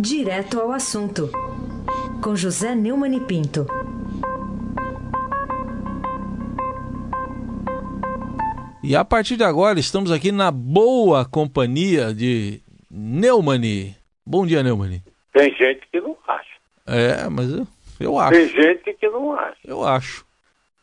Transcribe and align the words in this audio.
Direto 0.00 0.60
ao 0.60 0.70
assunto, 0.70 1.28
com 2.22 2.36
José 2.36 2.72
Neumann 2.72 3.16
e 3.16 3.20
Pinto. 3.20 3.66
E 8.80 8.94
a 8.94 9.04
partir 9.04 9.36
de 9.36 9.42
agora 9.42 9.80
estamos 9.80 10.12
aqui 10.12 10.30
na 10.30 10.52
boa 10.52 11.24
companhia 11.24 12.14
de 12.14 12.60
Neumani. 12.88 13.96
Bom 14.24 14.46
dia, 14.46 14.62
Neumani. 14.62 15.02
Tem 15.32 15.52
gente 15.56 15.84
que 15.90 16.00
não 16.00 16.16
acha. 16.28 16.54
É, 16.86 17.28
mas 17.28 17.52
eu, 17.52 17.66
eu 17.98 18.18
acho. 18.20 18.32
Tem 18.32 18.48
gente 18.48 18.94
que 18.94 19.08
não 19.08 19.32
acha. 19.32 19.58
Eu 19.64 19.84
acho. 19.84 20.24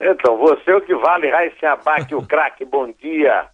Então, 0.01 0.37
você 0.37 0.71
é 0.71 0.75
o 0.75 0.81
que 0.81 0.93
vale, 0.93 1.29
Raíssa 1.29 1.69
Abac, 1.69 2.13
o 2.13 2.21
craque, 2.21 2.65
bom 2.69 2.91
dia. 3.01 3.45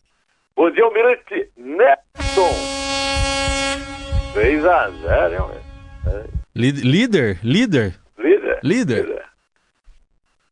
Bom 0.56 0.72
dia, 0.72 0.84
Almirante 0.84 1.50
Nelson. 1.56 2.82
3 4.34 4.66
a 4.66 4.90
0, 4.90 5.34
hein? 5.34 5.61
Líder? 6.56 7.40
Líder? 7.44 8.00
Líder? 8.18 8.60
Líder. 8.64 9.26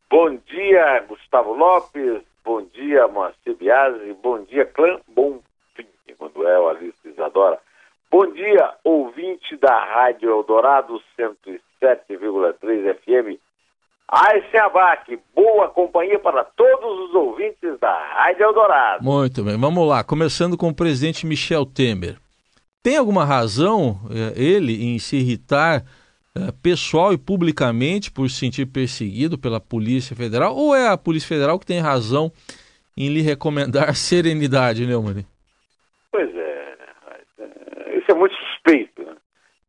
Bom 0.09 0.38
dia, 0.48 1.05
Gustavo 1.08 1.53
Lopes. 1.53 2.23
Bom 2.44 2.62
dia, 2.73 3.08
Moacir 3.08 3.55
Biasi. 3.55 4.16
Bom 4.23 4.44
dia, 4.44 4.66
Clã 4.66 4.99
Bonfim, 5.08 5.85
Emanuel 6.08 6.70
Alice 6.70 6.98
Isadora. 7.05 7.59
Bom 8.09 8.25
dia, 8.34 8.73
ouvinte 8.84 9.55
da 9.58 9.85
Rádio 9.85 10.31
Eldorado 10.31 10.99
107,3 11.20 12.95
FM. 12.95 13.39
Abac, 14.09 15.20
boa 15.36 15.70
companhia 15.70 16.17
para 16.17 16.44
todos 16.44 17.09
os 17.09 17.13
ouvintes 17.13 17.80
da 17.80 17.94
Rádio 18.16 18.45
Eldorado. 18.45 19.03
Muito 19.03 19.44
bem, 19.44 19.59
vamos 19.59 19.88
lá. 19.88 20.03
Começando 20.03 20.58
com 20.58 20.70
o 20.70 20.75
presidente 20.75 21.27
Michel 21.27 21.66
Temer. 21.67 22.17
Tem 22.81 22.95
alguma 22.95 23.25
razão 23.25 23.99
eh, 24.09 24.41
ele 24.41 24.85
em 24.85 24.97
se 24.99 25.17
irritar 25.17 25.83
eh, 26.33 26.52
pessoal 26.63 27.11
e 27.11 27.17
publicamente 27.17 28.09
por 28.09 28.30
se 28.30 28.38
sentir 28.38 28.67
perseguido 28.67 29.38
pela 29.38 29.59
Polícia 29.59 30.16
Federal? 30.16 30.55
Ou 30.55 30.73
é 30.73 30.88
a 30.88 30.97
Polícia 30.97 31.27
Federal 31.27 31.59
que 31.59 31.66
tem 31.66 31.81
razão 31.81 32.31
em 32.95 33.09
lhe 33.09 33.22
recomendar 33.22 33.94
serenidade, 33.97 34.88
Neumann? 34.88 35.25
Pois 36.09 36.33
é, 36.33 36.77
isso 37.97 38.09
é 38.09 38.13
muito 38.13 38.33
suspeito. 38.35 39.03
Né? 39.03 39.16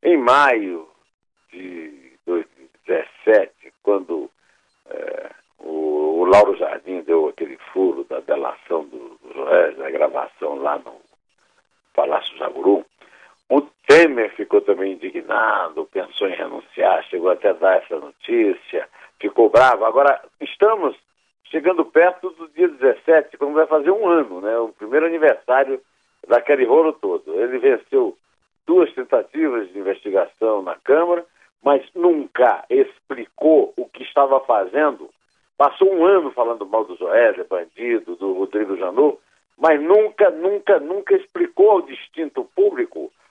Em 0.04 0.16
maio 0.16 0.86
de 1.52 2.12
2017, 2.24 3.72
quando 3.82 4.30
é, 4.88 5.30
o, 5.58 6.20
o, 6.20 6.24
Lauro 6.26 6.56
Jardim 6.56 7.02
deu 7.02 7.28
aquele 7.28 7.58
furo 7.72 8.04
da 8.04 8.20
delação 8.20 8.84
do, 8.84 9.18
do 9.18 9.76
da 9.78 9.90
gravação 9.90 10.54
lá 10.54 10.78
no 10.78 10.94
Palácio 11.92 12.38
Jaburu, 12.38 12.86
o 13.50 13.62
Temer 13.84 14.30
ficou 14.36 14.60
também 14.60 14.92
indignado, 14.92 15.84
pensou 15.92 16.28
em 16.28 16.36
renunciar, 16.36 17.02
chegou 17.10 17.30
até 17.30 17.50
a 17.50 17.52
dar 17.52 17.78
essa 17.78 17.98
notícia, 17.98 18.88
ficou 19.18 19.50
bravo. 19.50 19.84
Agora, 19.84 20.22
estamos 20.40 20.96
chegando 21.50 21.84
perto 21.84 22.30
do 22.30 22.48
dia 22.48 22.68
17, 22.68 23.36
quando 23.36 23.54
vai 23.54 23.66
fazer 23.66 23.90
um 23.90 24.08
ano, 24.08 24.40
né? 24.40 24.56
O 24.58 24.68
primeiro 24.68 25.06
aniversário 25.06 25.80
daquele 26.28 26.64
rolo 26.64 26.92
todo. 26.92 27.34
Ele 27.34 27.58
venceu 27.58 28.16
duas 28.64 28.92
tentativas 28.94 29.68
de 29.72 29.80
investigação 29.80 30.62
na 30.62 30.76
Câmara, 30.76 31.26
mas 31.60 31.84
nunca 31.92 32.64
explicou 32.70 33.74
o 33.76 33.84
que 33.86 34.04
estava 34.04 34.38
fazendo. 34.40 35.10
Passou 35.58 35.92
um 35.92 36.06
ano 36.06 36.30
falando 36.30 36.64
mal 36.64 36.84
do 36.84 36.96
Joélia, 36.96 37.44
bandido, 37.50 38.14
do 38.14 38.32
Rodrigo 38.32 38.76
Janot, 38.76 39.18
mas 39.60 39.78
nunca, 39.78 40.30
nunca, 40.30 40.80
nunca 40.80 41.14
explicou 41.14 41.70
ao 41.70 41.82
distinto 41.82 42.48
público 42.56 42.89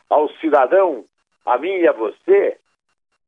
ao 0.09 0.29
cidadão, 0.35 1.05
a 1.45 1.57
mim 1.57 1.71
e 1.71 1.88
a 1.88 1.91
você, 1.91 2.57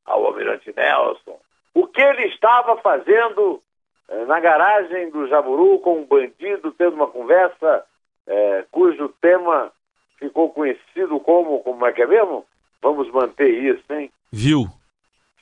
ao 0.04 0.26
Almirante 0.26 0.72
Nelson, 0.76 1.38
o 1.74 1.86
que 1.86 2.02
ele 2.02 2.26
estava 2.26 2.76
fazendo 2.78 3.60
eh, 4.08 4.24
na 4.26 4.40
garagem 4.40 5.10
do 5.10 5.26
Jaburu 5.28 5.78
com 5.78 5.98
um 6.00 6.04
bandido, 6.04 6.72
tendo 6.72 6.94
uma 6.94 7.06
conversa 7.06 7.84
eh, 8.26 8.64
cujo 8.70 9.08
tema 9.20 9.72
ficou 10.18 10.50
conhecido 10.50 11.18
como, 11.20 11.60
como 11.60 11.86
é 11.86 11.92
que 11.92 12.02
é 12.02 12.06
mesmo? 12.06 12.44
Vamos 12.80 13.10
manter 13.10 13.48
isso, 13.48 13.84
hein? 13.92 14.10
Viu? 14.30 14.66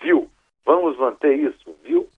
Viu? 0.01 0.31
Vamos 0.65 0.97
manter 0.99 1.39
isso, 1.39 1.77
viu? 1.83 2.09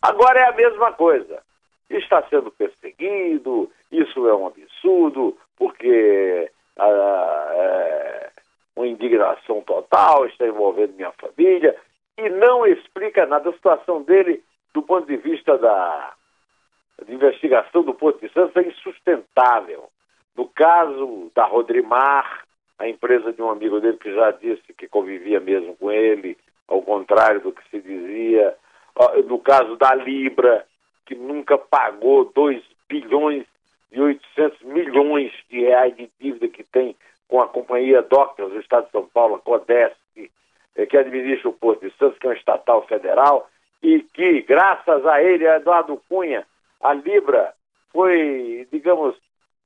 Agora 0.00 0.40
é 0.40 0.48
a 0.48 0.52
mesma 0.52 0.92
coisa. 0.92 1.42
Está 1.88 2.22
sendo 2.28 2.50
perseguido, 2.52 3.70
isso 3.90 4.28
é 4.28 4.34
um 4.34 4.46
absurdo, 4.46 5.36
porque 5.56 6.50
ah, 6.78 7.48
é, 7.52 8.30
uma 8.76 8.86
indignação 8.86 9.60
total, 9.90 10.26
está 10.26 10.46
envolvendo 10.46 10.94
minha 10.94 11.12
família, 11.12 11.76
e 12.16 12.28
não 12.30 12.66
explica 12.66 13.26
nada. 13.26 13.50
A 13.50 13.52
situação 13.52 14.02
dele, 14.02 14.42
do 14.72 14.82
ponto 14.82 15.06
de 15.06 15.16
vista 15.16 15.58
da 15.58 16.14
investigação 17.08 17.82
do 17.82 17.94
Porto 17.94 18.20
de 18.20 18.32
Santos, 18.32 18.56
é 18.56 18.68
insustentável. 18.68 19.88
No 20.36 20.46
caso 20.48 21.30
da 21.34 21.44
Rodrimar, 21.44 22.44
a 22.78 22.88
empresa 22.88 23.32
de 23.32 23.42
um 23.42 23.50
amigo 23.50 23.80
dele 23.80 23.98
que 23.98 24.14
já 24.14 24.30
disse 24.30 24.72
que 24.74 24.88
convivia 24.88 25.40
mesmo 25.40 25.76
com 25.76 25.90
ele, 25.90 26.38
ao 26.68 26.80
contrário 26.82 27.40
do 27.40 27.52
que 27.52 27.68
se 27.68 27.80
dizia. 27.80 28.54
No 29.26 29.38
caso 29.38 29.76
da 29.76 29.94
Libra, 29.94 30.64
que 31.04 31.14
nunca 31.14 31.58
pagou 31.58 32.30
2 32.34 32.62
bilhões 32.88 33.44
e 33.90 34.00
800 34.00 34.62
milhões 34.62 35.32
de 35.48 35.60
reais 35.60 35.96
de 35.96 36.08
dívida 36.20 36.48
que 36.48 36.62
tem 36.62 36.94
com 37.30 37.40
a 37.40 37.48
companhia 37.48 38.02
Doctors 38.02 38.52
do 38.52 38.60
Estado 38.60 38.86
de 38.86 38.90
São 38.90 39.06
Paulo, 39.06 39.36
a 39.36 39.38
Codesc, 39.38 39.96
eh, 40.76 40.86
que 40.86 40.96
administra 40.96 41.48
o 41.48 41.52
Porto 41.52 41.88
de 41.88 41.96
Santos, 41.96 42.18
que 42.18 42.26
é 42.26 42.30
um 42.30 42.34
estatal 42.34 42.84
federal, 42.88 43.48
e 43.80 44.00
que, 44.00 44.42
graças 44.42 45.06
a 45.06 45.22
ele, 45.22 45.46
a 45.46 45.56
Eduardo 45.56 46.02
Cunha, 46.08 46.44
a 46.82 46.92
Libra 46.92 47.54
foi, 47.92 48.66
digamos, 48.72 49.16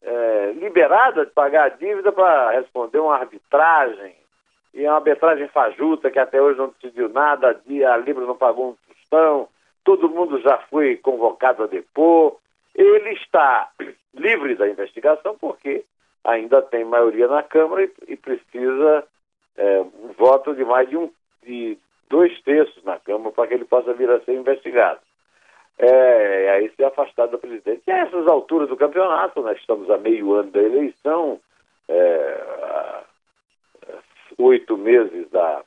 é, 0.02 0.52
liberada 0.52 1.24
de 1.24 1.32
pagar 1.32 1.64
a 1.64 1.68
dívida 1.70 2.12
para 2.12 2.50
responder 2.50 2.98
uma 2.98 3.16
arbitragem, 3.16 4.14
e 4.74 4.84
é 4.84 4.88
uma 4.90 4.98
arbitragem 4.98 5.48
fajuta 5.48 6.10
que 6.10 6.18
até 6.18 6.40
hoje 6.42 6.58
não 6.58 6.68
decidiu 6.68 7.08
nada, 7.08 7.48
a 7.48 7.96
Libra 7.96 8.26
não 8.26 8.36
pagou 8.36 8.70
um 8.70 8.76
tostão, 8.92 9.48
todo 9.82 10.10
mundo 10.10 10.38
já 10.40 10.58
foi 10.70 10.96
convocado 10.96 11.62
a 11.62 11.66
depor. 11.66 12.36
Ele 12.74 13.10
está 13.10 13.70
livre 14.12 14.56
da 14.56 14.68
investigação 14.68 15.36
porque 15.40 15.84
ainda 16.24 16.62
tem 16.62 16.84
maioria 16.84 17.28
na 17.28 17.42
Câmara 17.42 17.84
e, 17.84 17.92
e 18.08 18.16
precisa 18.16 19.04
é, 19.56 19.80
um 19.80 20.12
voto 20.16 20.54
de 20.54 20.64
mais 20.64 20.88
de, 20.88 20.96
um, 20.96 21.10
de 21.42 21.78
dois 22.08 22.40
terços 22.42 22.82
na 22.84 22.98
Câmara 22.98 23.30
para 23.32 23.46
que 23.48 23.54
ele 23.54 23.64
possa 23.64 23.92
vir 23.92 24.10
a 24.10 24.20
ser 24.20 24.34
investigado. 24.34 25.00
É, 25.78 26.50
aí 26.50 26.70
se 26.70 26.84
afastar 26.84 27.26
do 27.26 27.38
presidente. 27.38 27.82
E 27.86 27.90
a 27.90 27.98
essas 27.98 28.26
alturas 28.26 28.68
do 28.68 28.76
campeonato, 28.76 29.42
nós 29.42 29.58
estamos 29.58 29.90
a 29.90 29.98
meio 29.98 30.32
ano 30.32 30.50
da 30.50 30.62
eleição, 30.62 31.40
é, 31.88 32.44
oito 34.38 34.76
meses 34.76 35.28
da, 35.30 35.62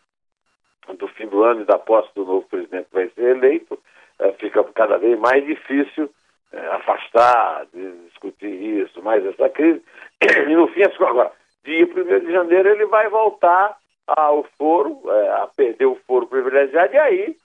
do 0.98 1.08
fim 1.10 1.28
do 1.28 1.44
ano 1.44 1.62
e 1.62 1.66
da 1.66 1.78
posse 1.78 2.10
do 2.16 2.26
novo 2.26 2.48
presidente 2.48 2.88
que 2.90 2.96
vai 2.96 3.10
ser 3.10 3.36
eleito, 3.36 3.78
é, 4.20 4.32
fica 4.34 4.64
cada 4.64 4.98
vez 4.98 5.20
mais 5.20 5.46
difícil 5.46 6.10
é, 6.52 6.68
afastar, 6.68 7.66
discutir 8.08 8.48
isso, 8.48 9.02
mais 9.02 9.26
essa 9.26 9.50
crise. 9.50 9.82
E 10.50 10.56
no 10.56 10.68
fim, 10.70 10.84
agora, 10.84 11.32
dia 11.64 11.86
1 11.86 12.26
de 12.26 12.32
janeiro, 12.32 12.70
ele 12.70 12.86
vai 12.86 13.10
voltar 13.10 13.78
ao 14.08 14.44
foro, 14.58 15.02
é, 15.06 15.30
a 15.42 15.48
perder 15.56 15.86
o 15.86 16.00
foro 16.08 16.28
privilegiado, 16.28 16.94
e 16.94 16.98
aí 16.98 17.36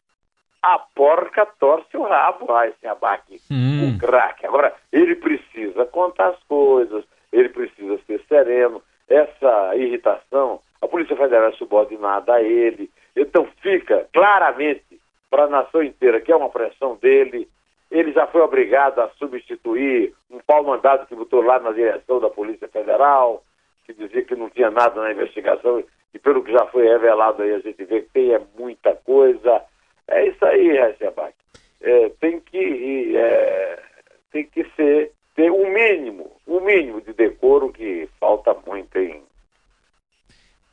a 0.63 0.79
porca 0.79 1.45
torce 1.59 1.97
o 1.97 2.03
rabo, 2.03 2.47
vai 2.47 2.73
se 2.81 2.87
abaque 2.87 3.41
hum. 3.51 3.97
o 3.97 3.99
craque. 3.99 4.47
Agora, 4.47 4.73
ele 4.93 5.17
precisa 5.17 5.85
contar 5.87 6.29
as 6.29 6.43
coisas, 6.45 7.05
ele 7.33 7.49
precisa 7.49 7.99
ser 8.07 8.23
sereno. 8.29 8.81
Essa 9.09 9.75
irritação, 9.75 10.61
a 10.81 10.87
Polícia 10.87 11.17
Federal 11.17 11.49
é 11.49 11.53
subordinada 11.53 12.35
a 12.35 12.43
ele, 12.43 12.89
então 13.17 13.47
fica 13.61 14.07
claramente 14.13 15.01
para 15.29 15.45
a 15.45 15.49
nação 15.49 15.83
inteira 15.83 16.21
que 16.21 16.31
é 16.31 16.37
uma 16.37 16.49
pressão 16.49 16.97
dele, 16.97 17.49
ele 17.93 18.11
já 18.13 18.27
foi 18.27 18.41
obrigado 18.41 19.01
a 19.01 19.11
substituir 19.19 20.15
um 20.31 20.39
pau-mandado 20.41 21.07
que 21.07 21.15
botou 21.15 21.43
lá 21.43 21.61
na 21.61 21.73
direção 21.73 22.19
da 22.19 22.31
Polícia 22.31 22.67
Federal, 22.67 23.45
que 23.85 23.93
dizia 23.93 24.23
que 24.23 24.35
não 24.35 24.49
tinha 24.49 24.71
nada 24.71 25.01
na 25.01 25.13
investigação, 25.13 25.85
e 26.15 26.19
pelo 26.19 26.43
que 26.43 26.51
já 26.51 26.67
foi 26.67 26.89
revelado 26.89 27.43
aí, 27.43 27.53
a 27.53 27.59
gente 27.59 27.85
vê 27.85 28.01
que 28.01 28.11
tem 28.11 28.33
é 28.33 28.41
muita 28.59 28.95
coisa. 28.97 29.63
É 30.09 30.27
isso 30.27 30.45
aí, 30.45 30.73
Rechabac. 30.73 31.35
É, 31.83 32.09
tem 32.19 32.41
que 32.41 33.17
é, 33.17 33.83
tem 34.31 34.45
que 34.45 34.65
ser 34.75 35.13
ter 35.35 35.51
um 35.51 35.71
mínimo, 35.71 36.31
um 36.47 36.61
mínimo 36.61 37.01
de 37.03 37.13
decoro 37.13 37.73
que 37.73 38.09
falta 38.19 38.55
muito 38.67 38.99
em 38.99 39.23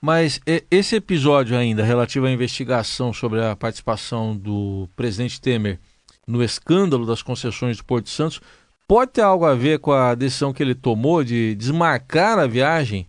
mas 0.02 0.40
esse 0.72 0.96
episódio 0.96 1.58
ainda 1.58 1.84
relativo 1.84 2.26
à 2.26 2.32
investigação 2.32 3.12
sobre 3.12 3.44
a 3.44 3.54
participação 3.54 4.34
do 4.34 4.88
presidente 4.96 5.42
Temer 5.42 5.78
no 6.30 6.44
escândalo 6.44 7.06
das 7.06 7.24
concessões 7.24 7.78
do 7.78 7.86
Porto 7.86 8.10
Santos 8.10 8.40
pode 8.88 9.14
ter 9.14 9.22
algo 9.22 9.46
a 9.46 9.56
ver 9.56 9.80
com 9.80 9.92
a 9.92 10.14
decisão 10.14 10.54
que 10.54 10.62
ele 10.62 10.76
tomou 10.76 11.24
de 11.24 11.56
desmarcar 11.56 12.38
a 12.38 12.48
viagem 12.48 13.08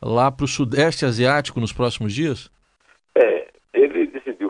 lá 0.00 0.32
para 0.32 0.44
o 0.44 0.48
Sudeste 0.48 1.04
Asiático 1.04 1.60
nos 1.60 1.72
próximos 1.72 2.12
dias? 2.12 2.50
É, 3.14 3.42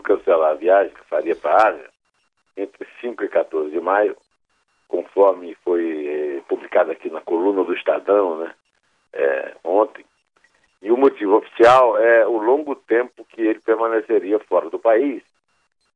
cancelar 0.03 0.53
a 0.53 0.55
viagem 0.55 0.93
que 0.93 1.05
faria 1.09 1.35
para 1.35 1.53
a 1.53 1.69
Ásia 1.69 1.91
entre 2.57 2.87
5 3.01 3.25
e 3.25 3.29
14 3.29 3.71
de 3.71 3.81
maio, 3.81 4.17
conforme 4.87 5.57
foi 5.65 6.07
eh, 6.07 6.43
publicado 6.49 6.91
aqui 6.91 7.09
na 7.09 7.23
coluna 7.23 7.65
do 7.65 7.75
Estadão, 7.75 8.39
né, 8.39 8.55
é, 9.15 9.55
ontem. 9.65 10.05
E 10.83 10.93
o 10.93 10.97
motivo 10.97 11.37
oficial 11.37 11.97
é 11.97 12.27
o 12.27 12.37
longo 12.37 12.75
tempo 12.75 13.25
que 13.25 13.41
ele 13.41 13.61
permaneceria 13.61 14.39
fora 14.41 14.69
do 14.69 14.79
país 14.79 15.23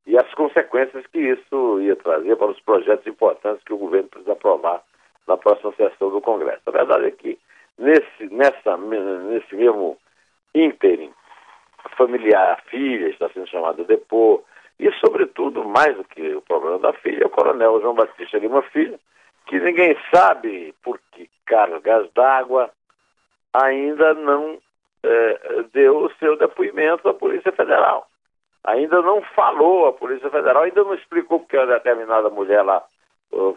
e 0.07 0.17
as 0.17 0.33
consequências 0.33 1.05
que 1.07 1.19
isso 1.19 1.81
ia 1.81 1.95
trazer 1.97 2.37
para 2.37 2.47
os 2.47 2.59
projetos 2.61 3.05
importantes 3.05 3.63
que 3.65 3.73
o 3.73 3.77
governo 3.77 4.07
precisa 4.07 4.31
aprovar 4.31 4.81
na 5.27 5.35
próxima 5.35 5.73
sessão 5.73 6.09
do 6.09 6.21
Congresso. 6.21 6.61
A 6.65 6.71
verdade 6.71 7.07
é 7.07 7.11
que 7.11 7.37
nesse, 7.77 8.33
nessa, 8.33 8.77
nesse 8.77 9.53
mesmo 9.53 9.97
ínterim, 10.55 11.11
familiar, 11.97 12.53
a 12.53 12.69
filha 12.69 13.09
está 13.09 13.29
sendo 13.29 13.47
chamada 13.47 13.81
a 13.81 13.85
depor, 13.85 14.41
e 14.79 14.89
sobretudo, 14.93 15.65
mais 15.65 15.95
do 15.97 16.03
que 16.05 16.35
o 16.35 16.41
problema 16.41 16.79
da 16.79 16.93
filha, 16.93 17.23
é 17.23 17.25
o 17.25 17.29
coronel 17.29 17.81
João 17.81 17.95
Batista 17.95 18.37
Lima 18.37 18.61
Filho, 18.61 18.97
que 19.45 19.59
ninguém 19.59 19.97
sabe 20.13 20.73
por 20.83 20.99
que 21.11 21.29
cargas 21.45 22.09
d'água 22.13 22.69
ainda 23.53 24.13
não 24.13 24.57
é, 25.03 25.63
deu 25.73 25.97
o 26.05 26.13
seu 26.13 26.37
depoimento 26.37 27.09
à 27.09 27.13
Polícia 27.13 27.51
Federal. 27.51 28.07
Ainda 28.67 29.01
não 29.01 29.21
falou 29.21 29.87
à 29.87 29.93
Polícia 29.93 30.29
Federal, 30.29 30.63
ainda 30.63 30.83
não 30.83 30.93
explicou 30.93 31.39
porque 31.39 31.55
uma 31.55 31.67
determinada 31.67 32.29
mulher 32.29 32.61
lá 32.63 32.83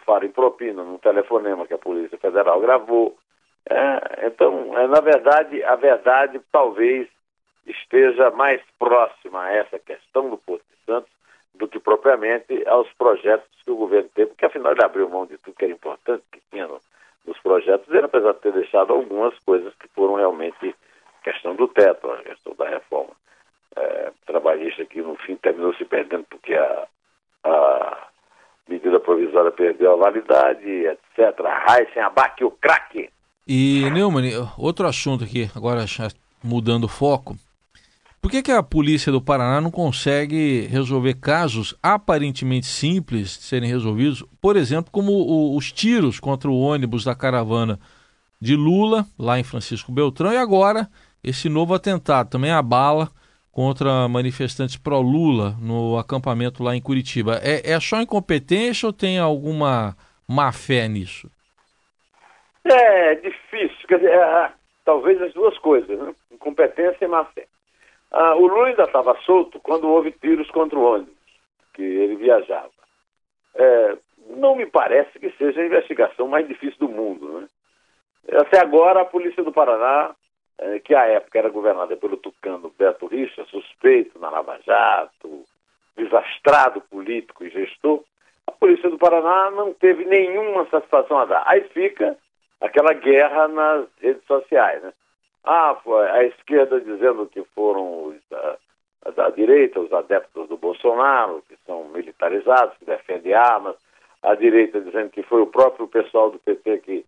fala 0.06 0.24
em 0.24 0.30
propina 0.30 0.84
num 0.84 0.98
telefonema 0.98 1.66
que 1.66 1.74
a 1.74 1.78
Polícia 1.78 2.16
Federal 2.16 2.60
gravou. 2.60 3.18
É, 3.68 4.28
então, 4.28 4.78
é, 4.78 4.86
na 4.86 5.00
verdade, 5.00 5.64
a 5.64 5.74
verdade 5.74 6.40
talvez 6.52 7.08
esteja 7.66 8.30
mais 8.30 8.62
próxima 8.78 9.42
a 9.42 9.52
essa 9.52 9.80
questão 9.80 10.30
do 10.30 10.38
Porto 10.38 10.62
de 10.70 10.84
Santos 10.86 11.10
do 11.54 11.66
que 11.66 11.80
propriamente 11.80 12.64
aos 12.68 12.88
projetos 12.92 13.48
que 13.64 13.70
o 13.72 13.76
governo 13.76 14.08
teve, 14.14 14.28
porque 14.28 14.46
afinal 14.46 14.70
ele 14.70 14.84
abriu 14.84 15.08
mão 15.08 15.26
de 15.26 15.36
tudo 15.38 15.56
que 15.56 15.64
era 15.64 15.74
importante 15.74 16.22
que 16.30 16.40
tinha 16.52 16.68
no, 16.68 16.80
nos 17.26 17.38
projetos 17.40 17.88
dele, 17.88 18.06
apesar 18.06 18.32
de 18.34 18.40
ter 18.40 18.52
deixado 18.52 18.92
algumas 18.92 19.36
coisas 19.40 19.74
que 19.74 19.88
foram 19.88 20.14
realmente 20.14 20.72
questão 21.24 21.56
do 21.56 21.66
teto, 21.66 22.08
a 22.12 22.22
questão 22.22 22.54
da 22.54 22.68
reforma 22.68 23.10
é, 23.76 24.12
trabalhista 24.26 24.84
que 24.84 25.00
no 25.00 25.16
fim 25.16 25.36
terminou 25.36 25.74
se 25.74 25.84
perdendo 25.84 26.24
porque 26.28 26.54
a, 26.54 26.86
a 27.44 28.08
medida 28.68 29.00
provisória 29.00 29.50
perdeu 29.50 29.92
a 29.92 29.96
validade, 29.96 30.68
etc. 30.68 31.40
A 31.44 31.78
Heisen, 31.78 32.02
abaque 32.02 32.44
o 32.44 32.50
craque. 32.50 33.10
E, 33.46 33.90
Neumann, 33.90 34.30
outro 34.56 34.86
assunto 34.86 35.24
aqui, 35.24 35.50
agora 35.56 35.84
mudando 36.42 36.84
o 36.84 36.88
foco. 36.88 37.36
Por 38.20 38.30
que, 38.30 38.42
que 38.42 38.52
a 38.52 38.62
polícia 38.62 39.10
do 39.10 39.20
Paraná 39.20 39.62
não 39.62 39.70
consegue 39.70 40.66
resolver 40.66 41.14
casos 41.14 41.74
aparentemente 41.82 42.66
simples 42.66 43.38
de 43.38 43.44
serem 43.44 43.68
resolvidos, 43.68 44.22
por 44.42 44.56
exemplo, 44.56 44.92
como 44.92 45.12
o, 45.12 45.56
os 45.56 45.72
tiros 45.72 46.20
contra 46.20 46.50
o 46.50 46.60
ônibus 46.60 47.02
da 47.02 47.14
caravana 47.14 47.80
de 48.38 48.54
Lula, 48.54 49.06
lá 49.18 49.38
em 49.38 49.44
Francisco 49.44 49.90
Beltrão, 49.90 50.32
e 50.32 50.36
agora 50.36 50.86
esse 51.24 51.48
novo 51.48 51.74
atentado, 51.74 52.28
também 52.28 52.50
a 52.50 52.62
bala 52.62 53.10
contra 53.52 54.08
manifestantes 54.08 54.76
pró-Lula 54.76 55.56
no 55.60 55.98
acampamento 55.98 56.62
lá 56.62 56.74
em 56.74 56.80
Curitiba. 56.80 57.40
É, 57.42 57.72
é 57.72 57.80
só 57.80 58.00
incompetência 58.00 58.86
ou 58.86 58.92
tem 58.92 59.18
alguma 59.18 59.96
má 60.28 60.52
fé 60.52 60.88
nisso? 60.88 61.30
É 62.64 63.14
difícil, 63.16 63.88
quer 63.88 63.98
dizer, 63.98 64.12
é, 64.12 64.52
talvez 64.84 65.20
as 65.22 65.32
duas 65.32 65.56
coisas, 65.58 65.98
né? 65.98 66.14
incompetência 66.30 67.04
e 67.04 67.08
má 67.08 67.24
fé. 67.24 67.46
Ah, 68.10 68.34
o 68.34 68.46
Lula 68.46 68.68
ainda 68.68 68.84
estava 68.84 69.16
solto 69.24 69.60
quando 69.60 69.88
houve 69.88 70.10
tiros 70.12 70.50
contra 70.50 70.78
o 70.78 70.82
ônibus 70.82 71.14
que 71.74 71.82
ele 71.82 72.16
viajava. 72.16 72.70
É, 73.54 73.96
não 74.36 74.56
me 74.56 74.66
parece 74.66 75.18
que 75.18 75.30
seja 75.32 75.60
a 75.60 75.66
investigação 75.66 76.28
mais 76.28 76.46
difícil 76.46 76.78
do 76.78 76.88
mundo. 76.88 77.40
Né? 77.40 77.48
Até 78.40 78.60
agora, 78.60 79.02
a 79.02 79.04
Polícia 79.04 79.42
do 79.42 79.52
Paraná, 79.52 80.10
é, 80.10 80.14
que 80.84 80.94
à 80.94 81.06
época 81.06 81.38
era 81.38 81.48
governada 81.48 81.96
pelo 81.96 82.16
tucano 82.16 82.72
Beto 82.78 83.06
Richa, 83.06 83.44
suspeito 83.46 84.18
na 84.18 84.30
Lava 84.30 84.58
Jato, 84.64 85.44
desastrado 85.96 86.80
político 86.82 87.44
e 87.44 87.50
gestor, 87.50 88.02
a 88.46 88.52
Polícia 88.52 88.90
do 88.90 88.98
Paraná 88.98 89.50
não 89.50 89.72
teve 89.72 90.04
nenhuma 90.04 90.66
satisfação 90.66 91.18
a 91.18 91.24
dar. 91.24 91.44
Aí 91.46 91.62
fica 91.68 92.16
aquela 92.60 92.92
guerra 92.92 93.48
nas 93.48 93.86
redes 94.00 94.24
sociais. 94.26 94.82
Né? 94.82 94.92
Ah, 95.44 95.76
a 96.12 96.24
esquerda 96.24 96.80
dizendo 96.80 97.26
que 97.26 97.42
foram 97.54 98.08
os 98.08 98.16
da, 98.28 98.56
da, 99.14 99.30
direita, 99.30 99.80
os 99.80 99.92
adeptos 99.92 100.48
do 100.48 100.56
Bolsonaro, 100.56 101.42
que 101.48 101.56
são 101.64 101.84
militarizados, 101.84 102.76
que 102.78 102.84
defendem 102.84 103.34
armas. 103.34 103.76
A 104.22 104.34
direita 104.34 104.80
dizendo 104.80 105.10
que 105.10 105.22
foi 105.22 105.40
o 105.40 105.46
próprio 105.46 105.88
pessoal 105.88 106.30
do 106.30 106.38
PT 106.38 106.78
que 106.78 107.06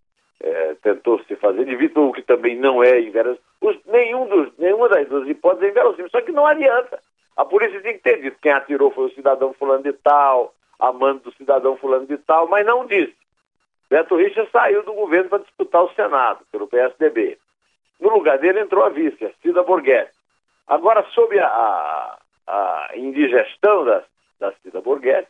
é, 0.53 0.75
tentou 0.75 1.19
se 1.23 1.35
fazer 1.35 1.65
de 1.65 1.99
o 1.99 2.13
que 2.13 2.21
também 2.21 2.55
não 2.55 2.83
é 2.83 3.01
inverossímil. 3.01 3.41
Nenhum 3.87 4.27
dos, 4.27 4.57
nenhuma 4.57 4.87
das 4.87 5.07
duas 5.07 5.27
hipóteses 5.27 5.67
é 5.67 5.71
inverossímil, 5.71 6.09
só 6.09 6.21
que 6.21 6.31
não 6.31 6.45
adianta. 6.45 6.99
A 7.35 7.43
polícia 7.43 7.81
tinha 7.81 7.93
que 7.93 7.99
ter 7.99 8.21
dito 8.21 8.37
quem 8.41 8.51
atirou 8.51 8.91
foi 8.91 9.05
o 9.05 9.13
cidadão 9.15 9.53
fulano 9.53 9.83
de 9.83 9.93
tal, 9.93 10.53
amando 10.79 11.21
do 11.21 11.33
cidadão 11.33 11.75
fulano 11.77 12.05
de 12.05 12.17
tal, 12.17 12.47
mas 12.47 12.65
não 12.65 12.85
disse. 12.85 13.15
Beto 13.89 14.15
Richa 14.15 14.47
saiu 14.51 14.83
do 14.83 14.93
governo 14.93 15.29
para 15.29 15.43
disputar 15.43 15.83
o 15.83 15.93
Senado, 15.93 16.45
pelo 16.51 16.67
PSDB. 16.67 17.37
No 17.99 18.09
lugar 18.09 18.37
dele 18.37 18.61
entrou 18.61 18.83
a 18.83 18.89
vice, 18.89 19.25
a 19.25 19.31
Cida 19.41 19.63
Borghetti. 19.63 20.11
Agora, 20.67 21.03
sob 21.13 21.37
a, 21.39 21.47
a, 21.47 22.17
a 22.47 22.97
indigestão 22.97 23.85
da, 23.85 24.03
da 24.39 24.51
Cida 24.63 24.81
Borghetti, 24.81 25.29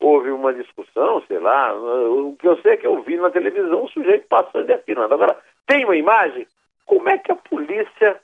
houve 0.00 0.30
uma 0.30 0.52
discussão, 0.52 1.22
sei 1.26 1.38
lá, 1.38 1.74
o 1.74 2.36
que 2.38 2.46
eu 2.46 2.60
sei 2.62 2.72
é 2.72 2.76
que 2.76 2.86
eu 2.86 3.02
vi 3.02 3.16
na 3.16 3.30
televisão 3.30 3.84
um 3.84 3.88
sujeito 3.88 4.26
passando 4.28 4.68
e 4.68 4.72
atirando. 4.72 5.12
Agora, 5.12 5.36
tem 5.66 5.84
uma 5.84 5.96
imagem? 5.96 6.46
Como 6.84 7.08
é 7.08 7.18
que 7.18 7.32
a 7.32 7.36
polícia 7.36 8.20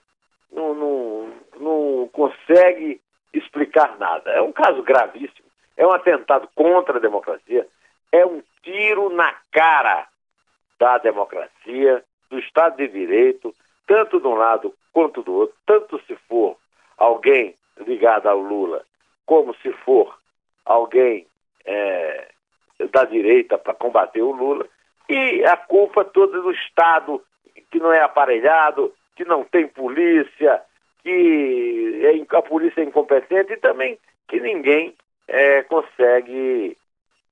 não, 0.52 0.74
não, 0.74 1.32
não 1.58 2.10
consegue 2.12 3.00
explicar 3.32 3.96
nada? 3.98 4.30
É 4.30 4.42
um 4.42 4.52
caso 4.52 4.82
gravíssimo, 4.82 5.48
é 5.76 5.86
um 5.86 5.92
atentado 5.92 6.48
contra 6.54 6.98
a 6.98 7.00
democracia, 7.00 7.66
é 8.12 8.24
um 8.24 8.42
tiro 8.62 9.08
na 9.10 9.34
cara 9.50 10.06
da 10.78 10.98
democracia, 10.98 12.04
do 12.28 12.38
Estado 12.38 12.76
de 12.76 12.88
Direito, 12.88 13.54
tanto 13.86 14.20
de 14.20 14.26
um 14.26 14.34
lado 14.34 14.74
quanto 14.92 15.22
do 15.22 15.34
outro, 15.34 15.56
tanto 15.66 16.00
se 16.06 16.14
for 16.28 16.56
alguém 16.96 17.54
ligado 17.78 18.26
ao 18.26 18.38
Lula, 18.38 18.84
como 19.26 19.54
se 19.56 19.72
for 19.84 20.18
alguém 20.64 21.26
é, 21.64 22.28
da 22.92 23.04
direita 23.04 23.58
para 23.58 23.74
combater 23.74 24.22
o 24.22 24.32
Lula, 24.32 24.66
e 25.08 25.44
a 25.44 25.56
culpa 25.56 26.04
toda 26.04 26.40
do 26.40 26.50
Estado 26.52 27.22
que 27.70 27.78
não 27.78 27.92
é 27.92 28.02
aparelhado, 28.02 28.92
que 29.16 29.24
não 29.24 29.44
tem 29.44 29.66
polícia, 29.66 30.60
que 31.02 32.02
é, 32.04 32.36
a 32.36 32.42
polícia 32.42 32.80
é 32.80 32.84
incompetente 32.84 33.52
e 33.52 33.56
também 33.56 33.98
que 34.28 34.40
ninguém 34.40 34.94
é, 35.28 35.62
consegue 35.62 36.76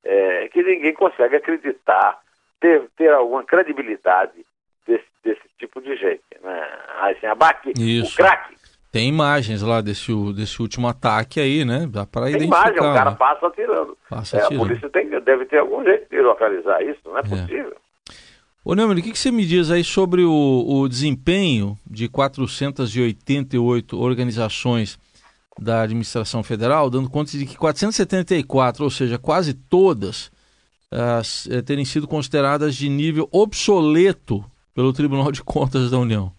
é, 0.05 0.49
que 0.49 0.63
ninguém 0.63 0.95
consegue 0.95 1.37
acreditar, 1.37 2.19
ter, 2.59 2.89
ter 2.97 3.13
alguma 3.13 3.45
credibilidade 3.45 4.45
desse, 4.87 5.05
desse 5.23 5.43
tipo 5.59 5.81
de 5.81 5.95
gente. 5.97 6.23
Né? 6.43 6.69
Assim, 7.01 7.27
abaque, 7.27 7.73
Isso. 7.79 8.15
o 8.15 8.17
craque. 8.17 8.55
Tem 8.93 9.09
imagens 9.09 9.63
lá 9.63 9.81
desse, 9.81 10.13
desse 10.35 10.61
último 10.61 10.89
ataque 10.89 11.39
aí, 11.39 11.65
né? 11.65 11.87
Dá 11.89 12.05
para 12.05 12.29
identificar. 12.29 12.65
Tem 12.65 12.73
imagem, 12.75 12.91
o 12.91 12.95
cara 12.95 13.11
né? 13.11 13.17
passa 13.17 13.47
atirando. 13.47 13.97
Passa 14.09 14.37
é, 14.37 14.43
atirando. 14.43 14.63
A 14.63 14.67
polícia 14.67 14.89
tem, 14.91 15.09
deve 15.09 15.47
ter 15.47 15.59
algum 15.59 15.85
jeito 15.85 16.11
de 16.11 16.21
localizar 16.21 16.83
isso, 16.83 16.99
não 17.05 17.17
é, 17.17 17.21
é. 17.21 17.23
possível. 17.23 17.77
Ô 18.65 18.75
Neumann, 18.75 18.99
o 18.99 19.03
que, 19.03 19.13
que 19.13 19.19
você 19.19 19.31
me 19.31 19.47
diz 19.47 19.71
aí 19.71 19.83
sobre 19.83 20.23
o, 20.23 20.65
o 20.67 20.89
desempenho 20.89 21.79
de 21.89 22.09
488 22.09 23.99
organizações 23.99 24.99
da 25.59 25.83
administração 25.83 26.43
federal, 26.43 26.91
dando 26.91 27.09
conta 27.09 27.31
de 27.33 27.47
que 27.47 27.57
474, 27.57 28.85
ou 28.85 28.91
seja, 28.91 29.19
quase 29.19 29.55
todas, 29.55 30.31
uh, 30.93 31.63
terem 31.63 31.85
sido 31.85 32.09
consideradas 32.09 32.75
de 32.75 32.89
nível 32.89 33.29
obsoleto 33.31 34.45
pelo 34.75 34.93
Tribunal 34.93 35.31
de 35.31 35.43
Contas 35.43 35.91
da 35.91 35.99
União. 35.99 36.33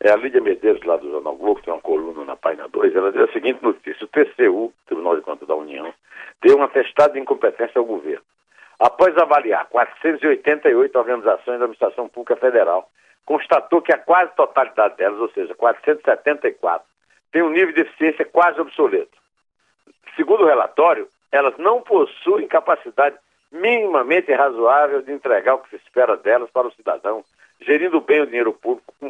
É 0.00 0.12
a 0.12 0.16
Lídia 0.16 0.40
Medeiros, 0.40 0.84
lá 0.84 0.96
do 0.96 1.10
Jornal 1.28 1.36
Globo, 1.36 1.60
tem 1.62 1.72
uma 1.72 1.80
coluna 1.80 2.24
na 2.24 2.36
página 2.36 2.68
2, 2.68 2.94
ela 2.94 3.12
diz 3.12 3.20
a 3.22 3.32
seguinte 3.32 3.62
notícia: 3.62 4.04
o 4.04 4.08
TCU, 4.08 4.72
Tribunal 4.86 5.16
de 5.16 5.22
Contas 5.22 5.46
da 5.46 5.54
União, 5.54 5.92
deu 6.42 6.56
um 6.56 6.62
atestado 6.62 7.14
de 7.14 7.20
incompetência 7.20 7.78
ao 7.78 7.84
governo. 7.84 8.22
Após 8.78 9.16
avaliar 9.16 9.66
488 9.66 10.96
organizações 10.96 11.58
da 11.58 11.64
administração 11.64 12.08
pública 12.08 12.36
federal, 12.36 12.88
constatou 13.26 13.82
que 13.82 13.92
a 13.92 13.98
quase 13.98 14.34
totalidade 14.34 14.96
delas, 14.96 15.20
ou 15.20 15.30
seja, 15.30 15.54
474, 15.54 16.86
tem 17.32 17.42
um 17.42 17.50
nível 17.50 17.74
de 17.74 17.82
eficiência 17.82 18.24
quase 18.24 18.60
obsoleto. 18.60 19.18
Segundo 20.16 20.44
o 20.44 20.46
relatório, 20.46 21.08
elas 21.30 21.56
não 21.58 21.82
possuem 21.82 22.46
capacidade 22.46 23.16
minimamente 23.50 24.32
razoável 24.32 25.02
de 25.02 25.12
entregar 25.12 25.54
o 25.54 25.58
que 25.58 25.70
se 25.70 25.76
espera 25.76 26.16
delas 26.16 26.50
para 26.50 26.68
o 26.68 26.72
cidadão, 26.72 27.24
gerindo 27.60 28.00
bem 28.00 28.20
o 28.20 28.26
dinheiro 28.26 28.52
público, 28.52 28.94
com 29.00 29.07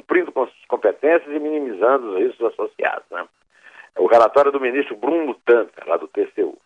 suas 1.98 2.04
competências 2.04 2.04
e 2.04 2.06
minimizando 2.06 2.12
os 2.12 2.18
riscos 2.18 2.52
associados. 2.52 3.10
Né? 3.10 3.28
O 3.98 4.06
relatório 4.06 4.52
do 4.52 4.60
ministro 4.60 4.96
Bruno 4.96 5.34
Tanca, 5.44 5.84
lá 5.86 5.96
do 5.96 6.08
TCU. 6.08 6.58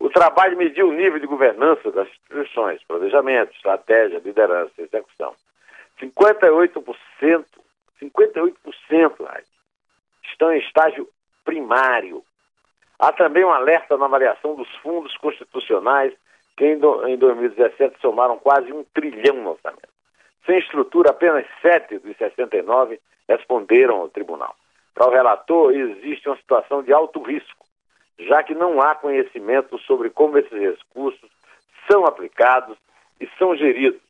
O 0.00 0.08
trabalho 0.10 0.56
mediu 0.56 0.88
o 0.88 0.92
nível 0.92 1.18
de 1.18 1.26
governança 1.26 1.90
das 1.90 2.08
instituições, 2.08 2.82
planejamento, 2.84 3.54
estratégia, 3.54 4.20
liderança, 4.24 4.72
execução. 4.78 5.34
58%, 6.00 7.44
58% 8.00 9.42
estão 10.30 10.52
em 10.52 10.60
estágio 10.60 11.08
primário. 11.44 12.22
Há 12.98 13.12
também 13.12 13.44
um 13.44 13.50
alerta 13.50 13.96
na 13.96 14.04
avaliação 14.04 14.54
dos 14.54 14.72
fundos 14.76 15.16
constitucionais, 15.16 16.12
que 16.56 16.64
em 16.64 16.78
2017 16.78 18.00
somaram 18.00 18.38
quase 18.38 18.72
um 18.72 18.84
trilhão 18.84 19.36
no 19.36 19.50
orçamento. 19.50 19.88
Sem 20.46 20.58
estrutura, 20.58 21.10
apenas 21.10 21.44
7 21.60 21.98
dos 21.98 22.16
69 22.16 23.00
responderam 23.28 23.96
ao 23.96 24.08
tribunal. 24.08 24.54
Para 24.98 25.06
o 25.06 25.12
relator, 25.12 25.72
existe 25.72 26.28
uma 26.28 26.36
situação 26.38 26.82
de 26.82 26.92
alto 26.92 27.22
risco, 27.22 27.64
já 28.18 28.42
que 28.42 28.52
não 28.52 28.82
há 28.82 28.96
conhecimento 28.96 29.78
sobre 29.78 30.10
como 30.10 30.36
esses 30.36 30.50
recursos 30.50 31.30
são 31.88 32.04
aplicados 32.04 32.76
e 33.20 33.28
são 33.38 33.54
geridos. 33.54 34.00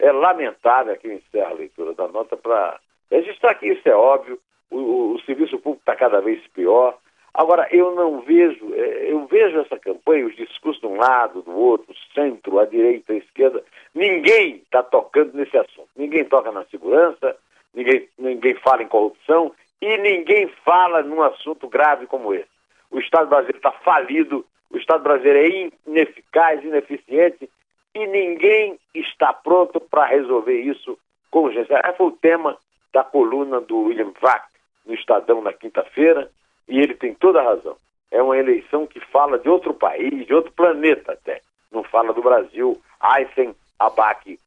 É 0.00 0.10
lamentável, 0.10 0.94
aqui 0.94 1.06
eu 1.06 1.12
encerro 1.12 1.46
a 1.46 1.54
leitura 1.54 1.94
da 1.94 2.08
nota, 2.08 2.36
para 2.36 2.80
registrar 3.08 3.54
que 3.54 3.68
isso 3.68 3.88
é 3.88 3.94
óbvio, 3.94 4.36
o, 4.68 5.12
o 5.12 5.20
serviço 5.20 5.58
público 5.58 5.82
está 5.82 5.94
cada 5.94 6.20
vez 6.20 6.44
pior. 6.48 6.98
Agora, 7.32 7.68
eu 7.70 7.94
não 7.94 8.22
vejo, 8.22 8.74
é, 8.74 9.12
eu 9.12 9.24
vejo 9.26 9.60
essa 9.60 9.78
campanha, 9.78 10.26
os 10.26 10.34
discursos 10.34 10.80
de 10.80 10.88
um 10.88 10.96
lado, 10.96 11.42
do 11.42 11.56
outro, 11.56 11.94
centro, 12.12 12.58
a 12.58 12.64
direita, 12.64 13.12
a 13.12 13.16
esquerda, 13.16 13.62
ninguém 13.94 14.56
está 14.56 14.82
tocando 14.82 15.34
nesse 15.34 15.56
assunto. 15.56 15.88
Ninguém 15.94 16.24
toca 16.24 16.50
na 16.50 16.64
segurança, 16.64 17.36
ninguém, 17.72 18.08
ninguém 18.18 18.56
fala 18.56 18.82
em 18.82 18.88
corrupção 18.88 19.54
e 19.82 19.98
ninguém 19.98 20.46
fala 20.64 21.02
num 21.02 21.20
assunto 21.20 21.66
grave 21.66 22.06
como 22.06 22.32
esse. 22.32 22.48
O 22.88 23.00
Estado 23.00 23.28
brasileiro 23.28 23.58
está 23.58 23.72
falido, 23.72 24.46
o 24.70 24.78
Estado 24.78 25.02
brasileiro 25.02 25.38
é 25.40 25.72
ineficaz, 25.84 26.62
ineficiente 26.62 27.50
e 27.92 28.06
ninguém 28.06 28.78
está 28.94 29.32
pronto 29.32 29.80
para 29.80 30.06
resolver 30.06 30.60
isso 30.60 30.96
com 31.32 31.40
urgência. 31.40 31.82
Esse 31.84 31.96
foi 31.96 32.06
o 32.06 32.12
tema 32.12 32.56
da 32.92 33.02
coluna 33.02 33.60
do 33.60 33.80
William 33.80 34.12
Vac 34.20 34.46
no 34.86 34.94
Estadão 34.94 35.42
na 35.42 35.52
quinta-feira 35.52 36.30
e 36.68 36.78
ele 36.78 36.94
tem 36.94 37.12
toda 37.14 37.40
a 37.40 37.44
razão. 37.44 37.76
É 38.08 38.22
uma 38.22 38.38
eleição 38.38 38.86
que 38.86 39.00
fala 39.00 39.36
de 39.36 39.48
outro 39.48 39.74
país, 39.74 40.26
de 40.26 40.32
outro 40.32 40.52
planeta 40.52 41.12
até. 41.12 41.40
Não 41.72 41.82
fala 41.82 42.12
do 42.12 42.22
Brasil. 42.22 42.80
Aysen 43.00 43.52
Abac, 43.80 44.38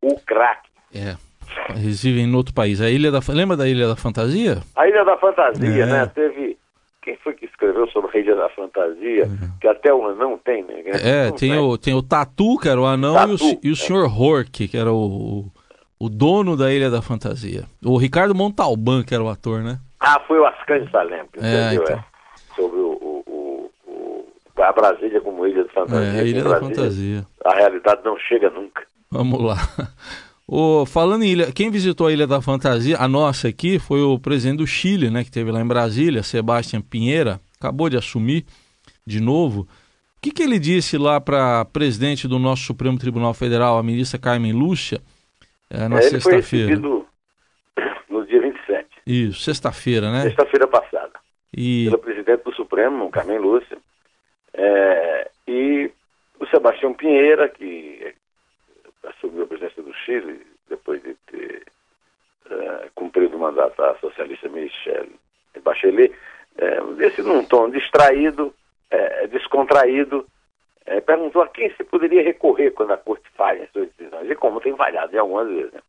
o 0.00 0.20
craque. 0.20 0.70
É. 1.68 1.72
Reside 1.74 2.20
em 2.20 2.34
outro 2.34 2.54
país. 2.54 2.80
A 2.80 2.90
Ilha 2.90 3.10
da 3.10 3.20
Lembra 3.28 3.56
da 3.56 3.68
Ilha 3.68 3.88
da 3.88 3.96
Fantasia? 3.96 4.58
A 4.76 4.88
Ilha 4.88 5.04
da 5.04 5.16
Fantasia, 5.16 5.84
é. 5.84 5.86
né? 5.86 6.06
Teve. 6.14 6.56
Quem 7.02 7.16
foi 7.24 7.32
que 7.34 7.46
escreveu 7.46 7.88
sobre 7.88 8.16
a 8.16 8.20
Ilha 8.20 8.36
da 8.36 8.48
Fantasia? 8.50 9.24
É. 9.24 9.60
Que 9.60 9.68
até 9.68 9.92
o 9.92 10.06
anão 10.06 10.38
tem, 10.44 10.62
né? 10.64 10.82
É, 10.86 11.30
tem, 11.30 11.50
tem, 11.50 11.58
O, 11.58 11.78
tem 11.78 11.94
o 11.94 12.02
Tatu, 12.02 12.58
que 12.58 12.68
era 12.68 12.80
o 12.80 12.86
anão, 12.86 13.14
Tatu, 13.14 13.44
e 13.44 13.54
o, 13.54 13.60
e 13.64 13.70
o 13.70 13.72
é. 13.72 13.76
Sr. 13.76 14.20
Hork, 14.20 14.68
que 14.68 14.76
era 14.76 14.92
o, 14.92 15.46
o 15.98 16.08
dono 16.08 16.56
da 16.56 16.72
Ilha 16.72 16.90
da 16.90 17.02
Fantasia. 17.02 17.64
O 17.84 17.96
Ricardo 17.96 18.34
Montalban, 18.34 19.02
que 19.02 19.14
era 19.14 19.22
o 19.22 19.28
ator, 19.28 19.62
né? 19.62 19.78
Ah, 20.00 20.20
foi 20.26 20.38
o 20.38 20.46
Ascan 20.46 20.86
Salem, 20.90 21.18
é, 21.18 21.22
entendeu? 21.22 21.82
Então. 21.82 21.96
É. 21.96 22.04
Sobre 22.54 22.78
o, 22.78 23.24
o, 23.26 23.70
o, 23.86 24.62
a 24.62 24.72
Brasília 24.72 25.20
como 25.20 25.46
Ilha 25.46 25.64
da 25.64 25.70
Fantasia. 25.70 26.18
É, 26.18 26.20
a 26.20 26.24
Ilha 26.24 26.44
da 26.44 26.60
Fantasia. 26.60 27.26
A 27.44 27.54
realidade 27.54 28.00
não 28.04 28.18
chega 28.18 28.50
nunca. 28.50 28.86
Vamos 29.10 29.42
lá. 29.42 29.56
O, 30.50 30.86
falando 30.86 31.24
em 31.24 31.32
ilha, 31.32 31.52
quem 31.52 31.70
visitou 31.70 32.06
a 32.06 32.12
Ilha 32.12 32.26
da 32.26 32.40
Fantasia, 32.40 32.96
a 32.98 33.06
nossa 33.06 33.48
aqui, 33.48 33.78
foi 33.78 34.00
o 34.00 34.18
presidente 34.18 34.56
do 34.56 34.66
Chile, 34.66 35.10
né, 35.10 35.22
que 35.22 35.30
teve 35.30 35.52
lá 35.52 35.60
em 35.60 35.66
Brasília, 35.66 36.22
Sebastião 36.22 36.80
Pinheira, 36.80 37.38
acabou 37.60 37.90
de 37.90 37.98
assumir 37.98 38.46
de 39.06 39.20
novo. 39.20 39.68
O 40.16 40.20
que, 40.22 40.30
que 40.30 40.42
ele 40.42 40.58
disse 40.58 40.96
lá 40.96 41.20
para 41.20 41.66
presidente 41.66 42.26
do 42.26 42.38
nosso 42.38 42.62
Supremo 42.62 42.98
Tribunal 42.98 43.34
Federal, 43.34 43.76
a 43.76 43.82
ministra 43.82 44.18
Carmen 44.18 44.52
Lúcia, 44.52 45.02
é, 45.68 45.86
na 45.86 45.98
é, 45.98 46.02
sexta-feira? 46.02 46.76
no 48.08 48.26
dia 48.26 48.40
27. 48.40 48.88
Isso, 49.06 49.40
sexta-feira, 49.40 50.10
né? 50.10 50.22
Sexta-feira 50.22 50.66
passada. 50.66 51.12
E... 51.54 51.84
Pelo 51.90 51.98
presidente 51.98 52.42
do 52.44 52.54
Supremo, 52.54 53.10
Carmen 53.10 53.38
Lúcia, 53.38 53.76
é, 54.54 55.30
e 55.46 55.90
o 56.40 56.46
Sebastião 56.46 56.94
Pinheira, 56.94 57.50
que 57.50 58.14
assumiu 59.08 59.44
a 59.44 59.46
presidência 59.46 59.82
do 59.82 59.94
Chile 59.94 60.46
depois 60.68 61.02
de 61.02 61.14
ter 61.26 61.62
uh, 62.46 62.90
cumprido 62.94 63.36
o 63.36 63.40
mandato 63.40 63.76
da 63.76 63.94
socialista 63.96 64.48
Michelle 64.48 65.14
Bachelet, 65.62 66.14
uh, 66.56 67.02
esse 67.02 67.22
num 67.22 67.44
tom 67.44 67.70
distraído, 67.70 68.54
uh, 68.92 69.28
descontraído, 69.28 70.26
perguntou 71.04 71.42
a 71.42 71.48
quem 71.48 71.70
se 71.74 71.84
poderia 71.84 72.22
recorrer 72.22 72.70
quando 72.70 72.92
a 72.92 72.96
corte 72.96 73.28
falha 73.36 73.62
em 73.62 73.66
suas 73.68 73.90
decisões, 73.90 74.30
e 74.30 74.34
como 74.34 74.58
tem 74.58 74.74
falhado 74.74 75.14
em 75.14 75.18
algumas 75.18 75.46
vezes. 75.46 75.70
Né? 75.70 75.80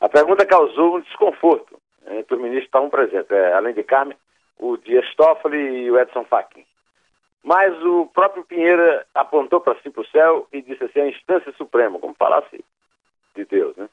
A 0.00 0.08
pergunta 0.08 0.46
causou 0.46 0.96
um 0.96 1.00
desconforto 1.00 1.78
entre 2.06 2.34
os 2.34 2.40
ministros 2.40 2.62
que 2.62 2.68
estavam 2.68 2.88
presentes, 2.88 3.30
além 3.54 3.74
de 3.74 3.82
Carmen, 3.82 4.16
o 4.58 4.78
Dias 4.78 5.04
Toffoli 5.14 5.58
e 5.58 5.90
o 5.90 5.98
Edson 5.98 6.24
Fachin. 6.24 6.64
Mas 7.42 7.74
o 7.82 8.06
próprio 8.06 8.44
Pinheira 8.44 9.06
apontou 9.14 9.60
para 9.60 9.74
si 9.80 9.90
para 9.90 10.02
o 10.02 10.06
céu 10.06 10.46
e 10.52 10.60
disse 10.60 10.84
assim, 10.84 11.00
a 11.00 11.08
instância 11.08 11.52
suprema, 11.52 11.98
como 11.98 12.14
falasse 12.14 12.62
de 13.34 13.44
Deus, 13.44 13.76
né? 13.76 13.88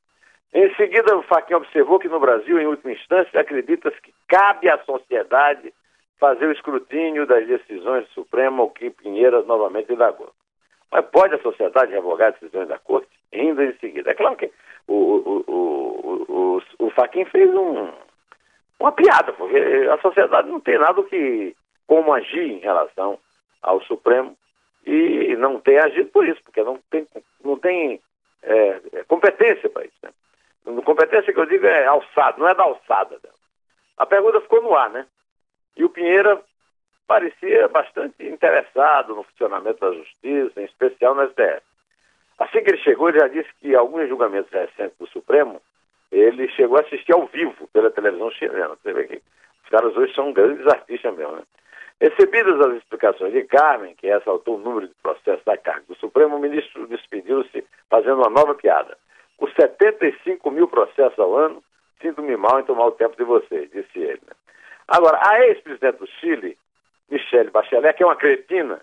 Em 0.54 0.74
seguida, 0.76 1.16
o 1.16 1.24
Fachin 1.24 1.56
observou 1.56 2.00
que 2.00 2.08
no 2.08 2.20
Brasil, 2.20 2.60
em 2.60 2.66
última 2.66 2.94
instância, 2.94 3.40
acredita-se 3.40 4.00
que 4.02 4.14
cabe 4.28 4.70
à 4.70 4.78
sociedade 4.80 5.74
fazer 6.20 6.48
o 6.48 6.52
escrutínio 6.52 7.26
das 7.28 7.46
decisões 7.46 8.06
do 8.06 8.14
Supremo, 8.14 8.64
o 8.64 8.70
que 8.70 8.90
Pinheira 8.90 9.42
novamente 9.44 9.94
indagou. 9.94 10.32
Mas 10.92 11.06
pode 11.08 11.36
a 11.36 11.42
sociedade 11.42 11.92
revogar 11.92 12.32
decisões 12.32 12.68
da 12.68 12.80
Corte? 12.80 13.10
Ainda 13.34 13.64
em 13.64 13.78
seguida. 13.78 14.12
É 14.12 14.14
claro 14.14 14.36
que 14.38 14.50
o, 14.88 14.94
o, 14.94 15.44
o, 15.48 16.26
o, 16.80 16.86
o 16.86 16.90
Fachin 16.92 17.26
fez 17.26 17.54
um, 17.54 17.92
uma 18.80 18.92
piada, 18.94 19.34
porque 19.34 19.58
a 19.58 19.98
sociedade 20.00 20.50
não 20.50 20.62
tem 20.62 20.80
nada 20.80 21.04
que 21.04 21.56
como 21.86 22.14
agir 22.14 22.52
em 22.52 22.60
relação 22.60 23.20
ao 23.62 23.82
Supremo 23.82 24.38
e 24.86 25.36
não 25.36 25.60
tem 25.60 25.78
agido 25.78 26.10
por 26.10 26.28
isso, 26.28 26.42
porque 26.44 26.64
não 26.64 26.80
tem, 26.90 27.08
não 27.44 27.58
tem 27.58 28.02
é, 28.44 28.82
é 28.94 29.04
competência 29.04 29.70
para 29.70 29.86
isso. 29.86 29.98
Né? 30.02 30.12
Competência 30.84 31.34
que 31.34 31.40
eu 31.40 31.46
digo 31.46 31.66
é 31.66 31.86
alçada, 31.86 32.38
não 32.38 32.48
é 32.48 32.56
da 32.56 32.64
alçada. 32.64 33.20
Né? 33.24 33.30
A 33.98 34.06
pergunta 34.06 34.42
ficou 34.42 34.62
no 34.62 34.76
ar, 34.76 34.90
né? 34.90 35.06
E 35.76 35.84
o 35.84 35.90
Pinheira 35.90 36.42
parecia 37.08 37.68
bastante 37.68 38.26
interessado 38.26 39.16
no 39.16 39.24
funcionamento 39.24 39.80
da 39.80 39.94
justiça, 39.94 40.62
em 40.62 40.66
especial 40.66 41.16
no 41.16 41.28
STF. 41.30 41.62
Assim 42.38 42.64
que 42.64 42.70
ele 42.70 42.84
chegou, 42.84 43.10
ele 43.10 43.20
já 43.20 43.28
disse 43.28 43.50
que 43.60 43.76
alguns 43.76 44.08
julgamentos 44.08 44.52
recentes 44.52 44.98
do 45.00 45.08
Supremo, 45.08 45.62
ele 46.12 46.48
chegou 46.50 46.78
a 46.78 46.82
assistir 46.82 47.14
ao 47.14 47.26
vivo 47.28 47.68
pela 47.74 47.90
televisão 47.90 48.30
chilena. 48.32 48.76
Você 48.76 48.94
vê 48.94 49.06
que 49.06 49.22
os 49.64 49.70
caras 49.70 49.96
hoje 49.96 50.14
são 50.14 50.32
grandes 50.32 50.66
artistas 50.68 51.16
mesmo, 51.16 51.38
né? 51.38 51.44
Recebidas 52.00 52.62
as 52.62 52.76
explicações 52.76 53.34
de 53.34 53.44
Carmen, 53.44 53.96
que 53.96 54.08
ressaltou 54.08 54.56
o 54.56 54.60
número 54.60 54.88
de 54.88 54.94
processos 55.02 55.44
da 55.44 55.58
carga 55.58 55.84
do 55.88 55.96
Supremo, 55.96 56.36
o 56.36 56.40
ministro 56.40 56.86
despediu-se 56.88 57.66
fazendo 57.90 58.22
uma 58.22 58.30
nova 58.30 58.54
piada. 58.54 58.96
Com 59.36 59.48
75 59.48 60.52
mil 60.52 60.68
processos 60.68 61.18
ao 61.18 61.36
ano, 61.36 61.64
sinto-me 62.00 62.38
mal 62.38 62.60
em 62.60 62.64
tomar 62.66 62.86
o 62.86 62.92
tempo 62.92 63.18
de 63.18 63.24
vocês, 63.24 63.72
disse 63.72 63.98
ele. 63.98 64.22
Agora, 64.88 65.20
a 65.28 65.48
ex-presidente 65.48 65.98
do 65.98 66.08
Chile, 66.08 66.56
Michelle 67.10 67.50
Bachelet, 67.50 67.98
que 67.98 68.04
é 68.04 68.06
uma 68.06 68.16
cretina, 68.16 68.80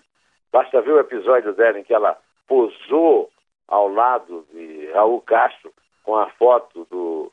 basta 0.51 0.81
ver 0.81 0.91
o 0.91 0.99
episódio 0.99 1.53
dela 1.53 1.79
em 1.79 1.83
que 1.83 1.93
ela 1.93 2.17
posou 2.47 3.31
ao 3.67 3.87
lado 3.87 4.45
de 4.51 4.91
Raul 4.91 5.21
Castro 5.21 5.73
com 6.03 6.17
a 6.17 6.29
foto 6.31 6.85
do, 6.91 7.31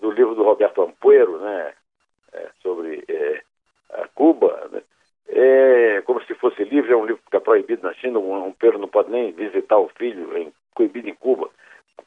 do 0.00 0.10
livro 0.12 0.36
do 0.36 0.44
Roberto 0.44 0.82
Ampuero, 0.82 1.38
né, 1.38 1.74
é, 2.32 2.48
sobre 2.62 3.04
é, 3.08 3.42
Cuba, 4.14 4.68
né? 4.70 4.82
É 5.28 6.02
como 6.04 6.22
se 6.22 6.34
fosse 6.34 6.62
livre, 6.64 6.92
é 6.92 6.96
um 6.96 7.04
livro 7.04 7.18
que 7.18 7.24
fica 7.24 7.40
proibido 7.40 7.82
na 7.82 7.94
China, 7.94 8.18
um, 8.18 8.46
um 8.46 8.54
não 8.78 8.88
pode 8.88 9.10
nem 9.10 9.32
visitar 9.32 9.78
o 9.78 9.88
filho, 9.88 10.36
em, 10.36 10.52
proibido 10.74 11.08
em 11.08 11.14
Cuba, 11.14 11.50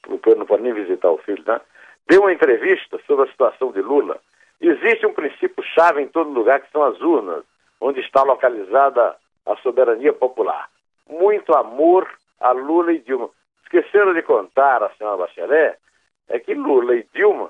o 0.07 0.17
Pedro 0.17 0.39
não 0.39 0.45
pode 0.45 0.63
nem 0.63 0.73
visitar 0.73 1.09
o 1.09 1.17
filho, 1.17 1.43
né? 1.45 1.59
Deu 2.07 2.21
uma 2.21 2.33
entrevista 2.33 2.99
sobre 3.05 3.25
a 3.25 3.31
situação 3.31 3.71
de 3.71 3.81
Lula. 3.81 4.19
Existe 4.59 5.05
um 5.05 5.13
princípio-chave 5.13 6.01
em 6.01 6.07
todo 6.07 6.29
lugar, 6.29 6.61
que 6.61 6.71
são 6.71 6.83
as 6.83 6.99
urnas, 6.99 7.43
onde 7.79 7.99
está 8.01 8.23
localizada 8.23 9.15
a 9.45 9.55
soberania 9.57 10.11
popular. 10.11 10.69
Muito 11.07 11.55
amor 11.55 12.09
a 12.39 12.51
Lula 12.51 12.93
e 12.93 12.99
Dilma. 12.99 13.29
Esqueceram 13.63 14.13
de 14.13 14.21
contar 14.23 14.83
a 14.83 14.89
senhora 14.91 15.17
Bachelet 15.17 15.77
é 16.27 16.39
que 16.39 16.53
Lula 16.53 16.95
e 16.95 17.05
Dilma, 17.13 17.49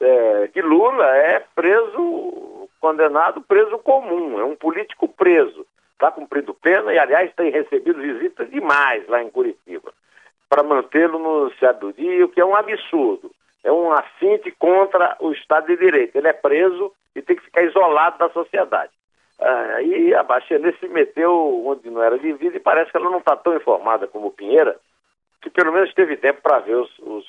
é, 0.00 0.48
que 0.48 0.62
Lula 0.62 1.06
é 1.16 1.40
preso 1.54 2.59
condenado 2.80 3.42
preso 3.42 3.78
comum, 3.78 4.40
é 4.40 4.44
um 4.44 4.56
político 4.56 5.06
preso. 5.08 5.66
Está 5.92 6.10
cumprindo 6.10 6.54
pena 6.54 6.92
e, 6.92 6.98
aliás, 6.98 7.32
tem 7.34 7.50
recebido 7.50 8.00
visitas 8.00 8.50
demais 8.50 9.06
lá 9.06 9.22
em 9.22 9.30
Curitiba 9.30 9.92
para 10.50 10.64
mantê-lo 10.64 11.18
no 11.18 11.52
Rio, 11.96 12.28
que 12.28 12.40
é 12.40 12.44
um 12.44 12.56
absurdo. 12.56 13.30
É 13.62 13.70
um 13.70 13.92
assinte 13.92 14.50
contra 14.58 15.16
o 15.20 15.30
Estado 15.32 15.68
de 15.68 15.76
Direito. 15.76 16.16
Ele 16.16 16.26
é 16.26 16.32
preso 16.32 16.92
e 17.14 17.22
tem 17.22 17.36
que 17.36 17.44
ficar 17.44 17.62
isolado 17.62 18.18
da 18.18 18.28
sociedade. 18.30 18.90
Aí 19.40 20.12
a 20.14 20.22
Bachelet 20.22 20.78
se 20.78 20.88
meteu 20.88 21.64
onde 21.66 21.88
não 21.88 22.02
era 22.02 22.18
devido 22.18 22.56
e 22.56 22.60
parece 22.60 22.90
que 22.90 22.96
ela 22.96 23.10
não 23.10 23.20
está 23.20 23.36
tão 23.36 23.56
informada 23.56 24.06
como 24.06 24.26
o 24.26 24.32
Pinheira, 24.32 24.76
que 25.40 25.48
pelo 25.48 25.72
menos 25.72 25.94
teve 25.94 26.16
tempo 26.16 26.42
para 26.42 26.58
ver 26.58 26.76
os, 26.76 26.98
os, 26.98 27.24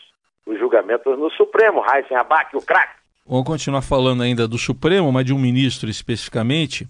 os, 0.46 0.60
julgamentos 0.60 1.18
no 1.18 1.30
Supremo, 1.32 1.80
Raíssen 1.80 2.18
Abac, 2.18 2.56
o 2.58 2.66
craque. 2.66 3.01
Vamos 3.26 3.46
continuar 3.46 3.82
falando 3.82 4.24
ainda 4.24 4.48
do 4.48 4.58
Supremo, 4.58 5.12
mas 5.12 5.26
de 5.26 5.34
um 5.34 5.40
ministro 5.40 5.90
especificamente. 5.90 6.88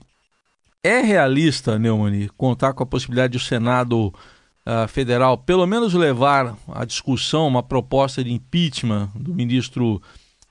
É 0.83 0.99
realista, 0.99 1.77
Neumani, 1.77 2.29
contar 2.29 2.73
com 2.73 2.81
a 2.81 2.87
possibilidade 2.87 3.31
de 3.31 3.37
o 3.37 3.41
Senado 3.41 4.07
uh, 4.07 4.87
Federal 4.87 5.37
pelo 5.37 5.67
menos 5.67 5.93
levar 5.93 6.55
à 6.73 6.85
discussão 6.85 7.47
uma 7.47 7.61
proposta 7.61 8.23
de 8.23 8.31
impeachment 8.31 9.09
do 9.15 9.33
ministro 9.33 10.01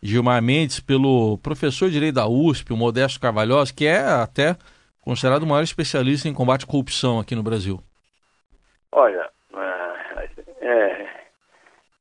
Gilmar 0.03 0.41
Mendes 0.41 0.81
pelo 0.81 1.37
professor 1.39 1.89
de 1.89 1.95
direito 1.95 2.15
da 2.15 2.29
USP, 2.29 2.73
o 2.73 2.77
Modesto 2.77 3.21
Carvalhosa, 3.21 3.75
que 3.75 3.87
é 3.87 3.99
até 3.99 4.57
considerado 5.03 5.43
o 5.43 5.47
maior 5.47 5.63
especialista 5.63 6.29
em 6.29 6.35
combate 6.35 6.65
à 6.65 6.67
corrupção 6.67 7.19
aqui 7.19 7.35
no 7.35 7.43
Brasil? 7.43 7.81
Olha, 8.93 9.29
é, 9.55 10.67
é 10.67 11.11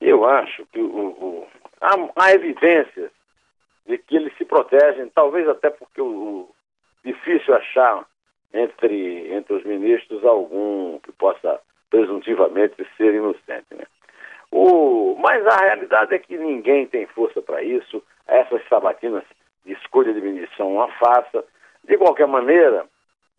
eu 0.02 0.26
acho 0.26 0.66
que 0.72 0.80
o, 0.80 0.86
o, 0.86 1.48
há, 1.82 1.96
há, 2.16 2.32
evidências 2.32 3.12
de 3.90 3.98
que 3.98 4.16
eles 4.16 4.32
se 4.38 4.46
protegem, 4.46 5.10
talvez 5.10 5.50
até 5.50 5.72
porque 5.72 6.00
o, 6.00 6.48
difícil 7.04 7.56
achar 7.56 8.06
entre, 8.54 9.34
entre 9.34 9.54
os 9.54 9.64
ministros 9.64 10.24
algum 10.24 11.00
que 11.00 11.12
possa 11.12 11.60
presuntivamente 11.90 12.76
ser 12.96 13.16
inocente. 13.16 13.66
Né? 13.72 13.86
O, 14.52 15.16
mas 15.20 15.46
a 15.48 15.58
realidade 15.66 16.14
é 16.14 16.20
que 16.20 16.38
ninguém 16.38 16.86
tem 16.86 17.08
força 17.08 17.42
para 17.42 17.64
isso, 17.64 18.04
essas 18.28 18.62
sabatinas 18.68 19.24
de 19.66 19.74
escolha 19.74 20.14
de 20.14 20.22
ministro 20.22 20.68
uma 20.68 20.88
farsa. 20.94 21.44
De 21.84 21.98
qualquer 21.98 22.28
maneira, 22.28 22.86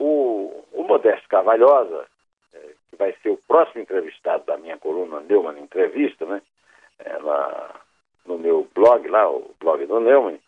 o, 0.00 0.64
o 0.72 0.82
Modesto 0.82 1.28
Carvalhosa, 1.28 2.06
é, 2.54 2.58
que 2.90 2.96
vai 2.96 3.14
ser 3.22 3.30
o 3.30 3.36
próximo 3.36 3.82
entrevistado 3.82 4.44
da 4.46 4.56
minha 4.56 4.76
coluna 4.78 5.20
Neumann 5.20 5.60
Entrevista, 5.60 6.26
né? 6.26 6.42
Ela, 6.98 7.80
no 8.26 8.38
meu 8.38 8.66
blog 8.74 9.06
lá, 9.08 9.28
o 9.30 9.54
blog 9.60 9.84
do 9.86 10.00
Neumann, 10.00 10.38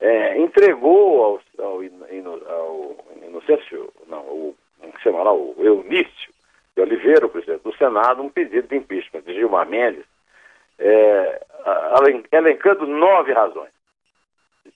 é, 0.00 0.38
entregou 0.38 1.24
ao, 1.24 1.40
ao, 1.64 1.74
ao, 1.74 2.96
Inocêncio, 3.26 3.92
não, 4.06 4.20
o, 4.20 4.56
se 4.96 5.02
chama 5.02 5.22
lá, 5.22 5.32
o 5.32 5.54
Eunício 5.58 6.32
de 6.74 6.82
Oliveira, 6.82 7.26
o 7.26 7.30
presidente 7.30 7.62
do 7.62 7.76
Senado, 7.76 8.22
um 8.22 8.28
pedido 8.28 8.68
de 8.68 8.76
impeachment 8.76 9.22
de 9.22 9.34
Gilmar 9.34 9.66
Mendes, 9.68 10.04
é, 10.78 11.42
elencando 12.32 12.86
nove 12.86 13.32
razões. 13.32 13.70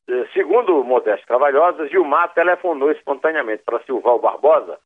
É, 0.09 0.27
segundo 0.33 0.83
Modesto 0.83 1.27
Cavalhosa, 1.27 1.89
Gilmar 1.89 2.33
telefonou 2.33 2.91
espontaneamente 2.91 3.63
para 3.65 3.81
Silval 3.81 4.19
Barbosa, 4.19 4.79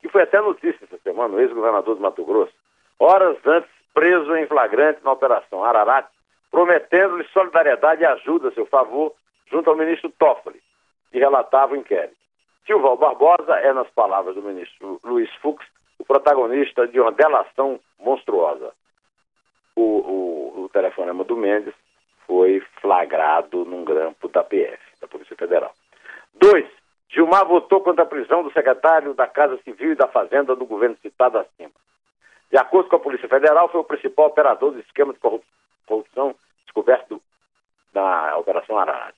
que 0.00 0.08
foi 0.08 0.22
até 0.22 0.40
notícia 0.40 0.84
essa 0.84 0.98
semana, 0.98 1.34
o 1.34 1.40
ex-governador 1.40 1.94
de 1.94 2.02
Mato 2.02 2.24
Grosso, 2.24 2.52
horas 2.98 3.36
antes 3.46 3.70
preso 3.94 4.34
em 4.36 4.46
flagrante 4.46 5.04
na 5.04 5.12
Operação 5.12 5.62
Ararat, 5.62 6.08
prometendo-lhe 6.52 7.26
solidariedade 7.32 8.02
e 8.02 8.06
ajuda 8.06 8.48
a 8.48 8.52
seu 8.52 8.66
favor 8.66 9.14
junto 9.50 9.70
ao 9.70 9.76
ministro 9.76 10.10
Toffoli, 10.10 10.62
que 11.10 11.18
relatava 11.18 11.72
o 11.72 11.76
inquérito. 11.76 12.14
Silval 12.66 12.96
Barbosa 12.96 13.54
é, 13.56 13.72
nas 13.72 13.88
palavras 13.90 14.36
do 14.36 14.42
ministro 14.42 15.00
Luiz 15.02 15.32
Fux, 15.36 15.64
o 15.98 16.04
protagonista 16.04 16.86
de 16.86 17.00
uma 17.00 17.10
delação 17.10 17.80
monstruosa. 17.98 18.72
O, 19.74 19.82
o, 19.82 20.64
o 20.64 20.68
telefonema 20.68 21.24
do 21.24 21.36
Mendes 21.36 21.74
foi 22.26 22.60
flagrado 22.80 23.64
num 23.64 23.82
grampo 23.82 24.28
da 24.28 24.44
PF, 24.44 24.78
da 25.00 25.08
Polícia 25.08 25.34
Federal. 25.34 25.72
Dois, 26.34 26.66
Gilmar 27.08 27.46
votou 27.46 27.80
contra 27.80 28.04
a 28.04 28.06
prisão 28.06 28.42
do 28.42 28.52
secretário 28.52 29.14
da 29.14 29.26
Casa 29.26 29.58
Civil 29.64 29.92
e 29.92 29.96
da 29.96 30.06
Fazenda 30.06 30.54
do 30.54 30.66
governo 30.66 30.96
citado 31.02 31.38
acima. 31.38 31.72
De 32.50 32.58
acordo 32.58 32.90
com 32.90 32.96
a 32.96 33.00
Polícia 33.00 33.28
Federal, 33.28 33.68
foi 33.70 33.80
o 33.80 33.84
principal 33.84 34.26
operador 34.26 34.72
do 34.72 34.80
esquema 34.80 35.12
de 35.12 35.18
corrupção 35.18 35.61
descoberto 36.64 37.20
na 37.94 38.36
Operação 38.36 38.78
Arara. 38.78 39.14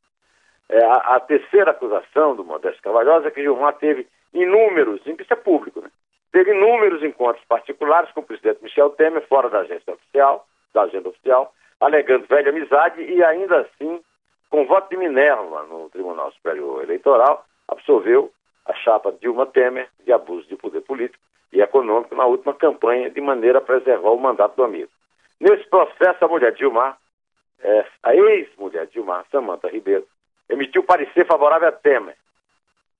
É, 0.68 0.84
a, 0.84 1.16
a, 1.16 1.20
terceira 1.20 1.70
acusação 1.70 2.34
do 2.34 2.44
Modesto 2.44 2.82
Cavalhosa 2.82 3.28
é 3.28 3.30
que 3.30 3.42
Gilmar 3.42 3.74
teve 3.74 4.08
inúmeros, 4.32 5.00
isso 5.06 5.32
é 5.32 5.37
público, 5.37 5.80
né? 5.80 5.90
teve 6.32 6.50
inúmeros 6.50 7.02
encontros 7.04 7.44
particulares 7.46 8.10
com 8.12 8.20
o 8.20 8.24
presidente 8.24 8.62
Michel 8.62 8.90
Temer, 8.90 9.24
fora 9.28 9.48
da 9.48 9.60
agência 9.60 9.92
oficial, 9.92 10.46
da 10.72 10.82
agenda 10.82 11.08
oficial, 11.08 11.54
alegando 11.80 12.26
velha 12.26 12.50
amizade 12.50 13.02
e 13.02 13.22
ainda 13.22 13.60
assim, 13.60 14.02
com 14.50 14.66
voto 14.66 14.90
de 14.90 14.96
Minerva 14.96 15.62
no 15.64 15.88
Tribunal 15.90 16.32
Superior 16.32 16.82
Eleitoral, 16.82 17.44
absolveu 17.68 18.32
a 18.66 18.74
chapa 18.74 19.12
Dilma 19.20 19.46
Temer 19.46 19.88
de 20.04 20.12
abuso 20.12 20.48
de 20.48 20.56
poder 20.56 20.80
político 20.80 21.22
e 21.52 21.60
econômico 21.60 22.16
na 22.16 22.26
última 22.26 22.52
campanha, 22.54 23.10
de 23.10 23.20
maneira 23.20 23.58
a 23.58 23.62
preservar 23.62 24.10
o 24.10 24.18
mandato 24.18 24.56
do 24.56 24.64
amigo. 24.64 24.90
Nesse 25.44 25.68
processo, 25.68 26.24
a 26.24 26.28
mulher 26.28 26.54
Dilma, 26.54 26.96
é, 27.62 27.85
a 28.02 28.16
ex-mulher 28.16 28.87
Dilma, 28.87 29.26
Samanta 29.30 29.68
Ribeiro, 29.68 30.07
emitiu 30.48 30.83
parecer 30.83 31.26
favorável 31.26 31.68
a 31.68 31.72
Temer, 31.72 32.16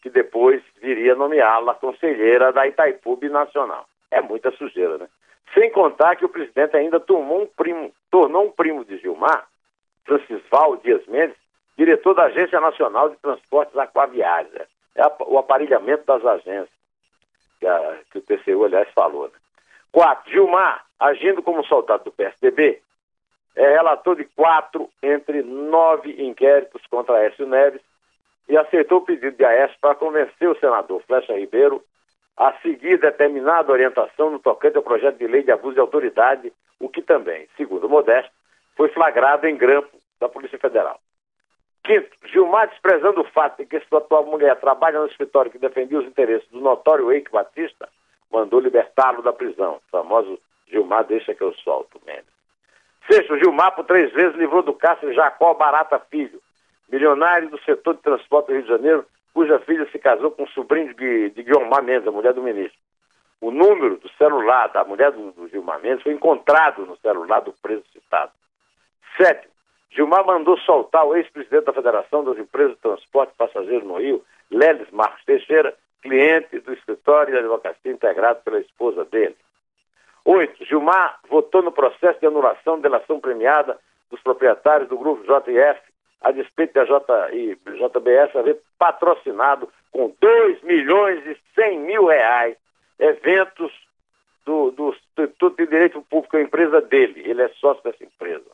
que 0.03 0.11
depois 0.11 0.63
viria 0.83 1.15
nomeá-la 1.15 1.73
conselheira 1.73 2.53
da 2.53 2.67
Itaipu 2.67 3.19
Nacional. 3.31 3.87
É 4.11 4.21
muita 4.21 4.51
sujeira, 4.51 4.99
né? 4.99 5.09
Sem 5.55 5.71
contar 5.71 6.17
que 6.17 6.27
o 6.27 6.29
presidente 6.29 6.77
ainda 6.77 7.01
tomou 7.01 7.45
um 7.45 7.47
primo, 7.47 7.91
tornou 8.11 8.45
um 8.45 8.51
primo 8.53 8.85
de 8.85 8.99
Gilmar, 8.99 9.47
Francisval 10.05 10.77
Dias 10.77 11.07
Mendes, 11.07 11.39
diretor 11.79 12.13
da 12.13 12.25
Agência 12.25 12.61
Nacional 12.61 13.09
de 13.09 13.17
Transportes 13.17 13.75
Aquaviários. 13.75 14.69
É 14.95 15.03
o 15.21 15.39
aparelhamento 15.39 16.05
das 16.05 16.23
agências, 16.23 16.69
que, 17.59 17.67
a, 17.67 18.01
que 18.13 18.19
o 18.19 18.21
TCU, 18.21 18.67
aliás, 18.67 18.87
falou. 18.91 19.29
Né? 19.29 19.39
Quatro, 19.95 20.29
Gilmar, 20.29 20.85
agindo 20.99 21.41
como 21.41 21.65
soldado 21.65 22.03
do 22.03 22.11
PSDB, 22.11 22.83
é 23.55 23.75
relator 23.75 24.17
de 24.17 24.25
quatro 24.25 24.91
entre 25.01 25.41
nove 25.45 26.21
inquéritos 26.21 26.85
contra 26.91 27.15
Aécio 27.15 27.47
Neves 27.47 27.81
e 28.49 28.57
aceitou 28.57 28.99
o 28.99 29.05
pedido 29.05 29.37
de 29.37 29.45
Aécio 29.45 29.77
para 29.81 29.95
convencer 29.95 30.49
o 30.49 30.59
senador 30.59 31.01
Flecha 31.07 31.39
Ribeiro 31.39 31.81
a 32.37 32.53
seguir 32.55 32.99
determinada 32.99 33.71
orientação 33.71 34.31
no 34.31 34.41
tocante 34.41 34.77
ao 34.77 34.83
projeto 34.83 35.17
de 35.17 35.29
lei 35.29 35.45
de 35.45 35.53
abuso 35.53 35.75
de 35.75 35.81
autoridade, 35.81 36.53
o 36.81 36.89
que 36.89 37.01
também, 37.01 37.47
segundo 37.57 37.89
Modesto, 37.89 38.33
foi 38.77 38.89
flagrado 38.89 39.47
em 39.47 39.57
grampo 39.57 39.97
da 40.19 40.29
Polícia 40.29 40.59
Federal. 40.59 40.99
Quinto, 41.85 42.11
Gilmar, 42.33 42.69
desprezando 42.69 43.21
o 43.21 43.31
fato 43.31 43.59
de 43.59 43.67
que 43.67 43.79
sua 43.89 43.99
atual 43.99 44.27
mulher 44.27 44.59
trabalha 44.59 44.99
no 44.99 45.07
escritório 45.07 45.53
que 45.53 45.59
defendia 45.59 46.01
os 46.01 46.07
interesses 46.07 46.49
do 46.49 46.61
notório 46.61 47.13
Eike 47.13 47.31
Batista, 47.31 47.89
mandou 48.35 48.61
libertá-lo 48.61 49.23
da 49.23 49.33
prisão. 49.33 49.77
O 49.77 49.91
famoso 49.91 50.39
Gilmar 50.69 51.05
deixa 51.05 51.35
que 51.35 51.43
eu 51.43 51.55
solto, 51.55 52.01
Mendes. 52.05 52.35
Sexto, 53.11 53.39
Gilmar, 53.39 53.75
por 53.75 53.85
três 53.85 54.13
vezes, 54.13 54.37
livrou 54.37 54.63
do 54.63 54.73
cárcere 54.73 55.15
Jacó 55.15 55.55
Barata 55.55 55.99
Filho, 56.11 56.41
milionário 56.91 57.49
do 57.51 57.61
setor 57.63 57.95
de 57.95 58.03
transporte 58.03 58.47
do 58.47 58.55
Rio 58.55 58.63
de 58.63 58.69
Janeiro, 58.69 59.07
cuja 59.33 59.59
filha 59.61 59.87
se 59.91 59.99
casou 59.99 60.31
com 60.31 60.45
o 60.45 60.49
sobrinho 60.49 60.95
de, 60.95 61.31
de 61.31 61.45
Mendes, 61.83 62.09
a 62.09 62.11
mulher 62.11 62.33
do 62.33 62.43
ministro. 62.43 62.79
O 63.41 63.51
número 63.51 63.99
do 63.99 64.09
celular 64.11 64.69
da 64.69 64.85
mulher 64.85 65.13
do, 65.13 65.33
do 65.33 65.49
Gilmar 65.49 65.81
Mendes 65.81 66.03
foi 66.03 66.13
encontrado 66.13 66.87
no 66.87 66.97
celular 66.99 67.41
do 67.41 67.53
preso 67.53 67.85
citado. 67.93 68.33
Sétimo, 69.19 69.53
Gilmar 69.91 70.25
mandou 70.25 70.59
soltar 70.61 71.05
o 71.07 71.15
ex-presidente 71.15 71.67
da 71.67 71.73
Federação 71.73 72.25
das 72.25 72.39
Empresas 72.39 72.75
de 72.75 72.81
Transporte 72.81 73.35
Passageiro 73.37 73.85
no 73.85 73.99
Rio, 73.99 74.25
Leles 74.51 74.91
Marcos 74.91 75.23
Teixeira, 75.25 75.75
cliente 76.05 76.61
do 76.61 76.75
escritório 76.75 77.33
de 77.33 77.39
advocacia 77.39 77.91
integrado 77.91 78.43
pela 78.43 78.61
esposa 78.61 79.07
dele. 79.07 79.35
Oito, 80.27 80.65
Gilmar 80.67 81.19
votou 81.29 81.63
no 81.63 81.73
processo 81.73 82.21
de 82.21 82.27
anulação 82.27 82.77
de 82.77 82.83
delação 82.83 83.19
premiada 83.19 83.79
dos 84.11 84.21
proprietários 84.21 84.89
do 84.89 84.99
grupo 84.99 85.23
JF, 85.25 85.81
a 86.21 86.31
despeito 86.31 86.75
da 86.75 86.85
J, 86.85 87.31
JBS 87.33 88.37
haver 88.37 88.61
patrocinado 88.79 89.69
com 89.91 90.15
2 90.21 90.63
milhões 90.63 91.27
e 91.27 91.37
100 91.55 91.81
mil 91.81 92.07
reais 92.07 92.57
eventos 92.99 93.73
do, 94.45 94.71
do 94.71 94.91
Instituto 94.91 95.57
de 95.57 95.67
Direito 95.67 96.03
Público, 96.03 96.37
a 96.37 96.43
empresa 96.43 96.81
dele. 96.83 97.23
Ele 97.25 97.43
é 97.43 97.49
sócio 97.61 97.83
dessa 97.83 98.05
empresa. 98.05 98.45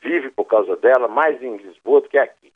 Vive 0.00 0.30
por 0.30 0.44
causa 0.44 0.76
dela, 0.76 1.08
mais 1.08 1.40
em 1.42 1.56
Lisboa 1.56 2.00
do 2.00 2.08
que 2.08 2.18
aqui. 2.18 2.51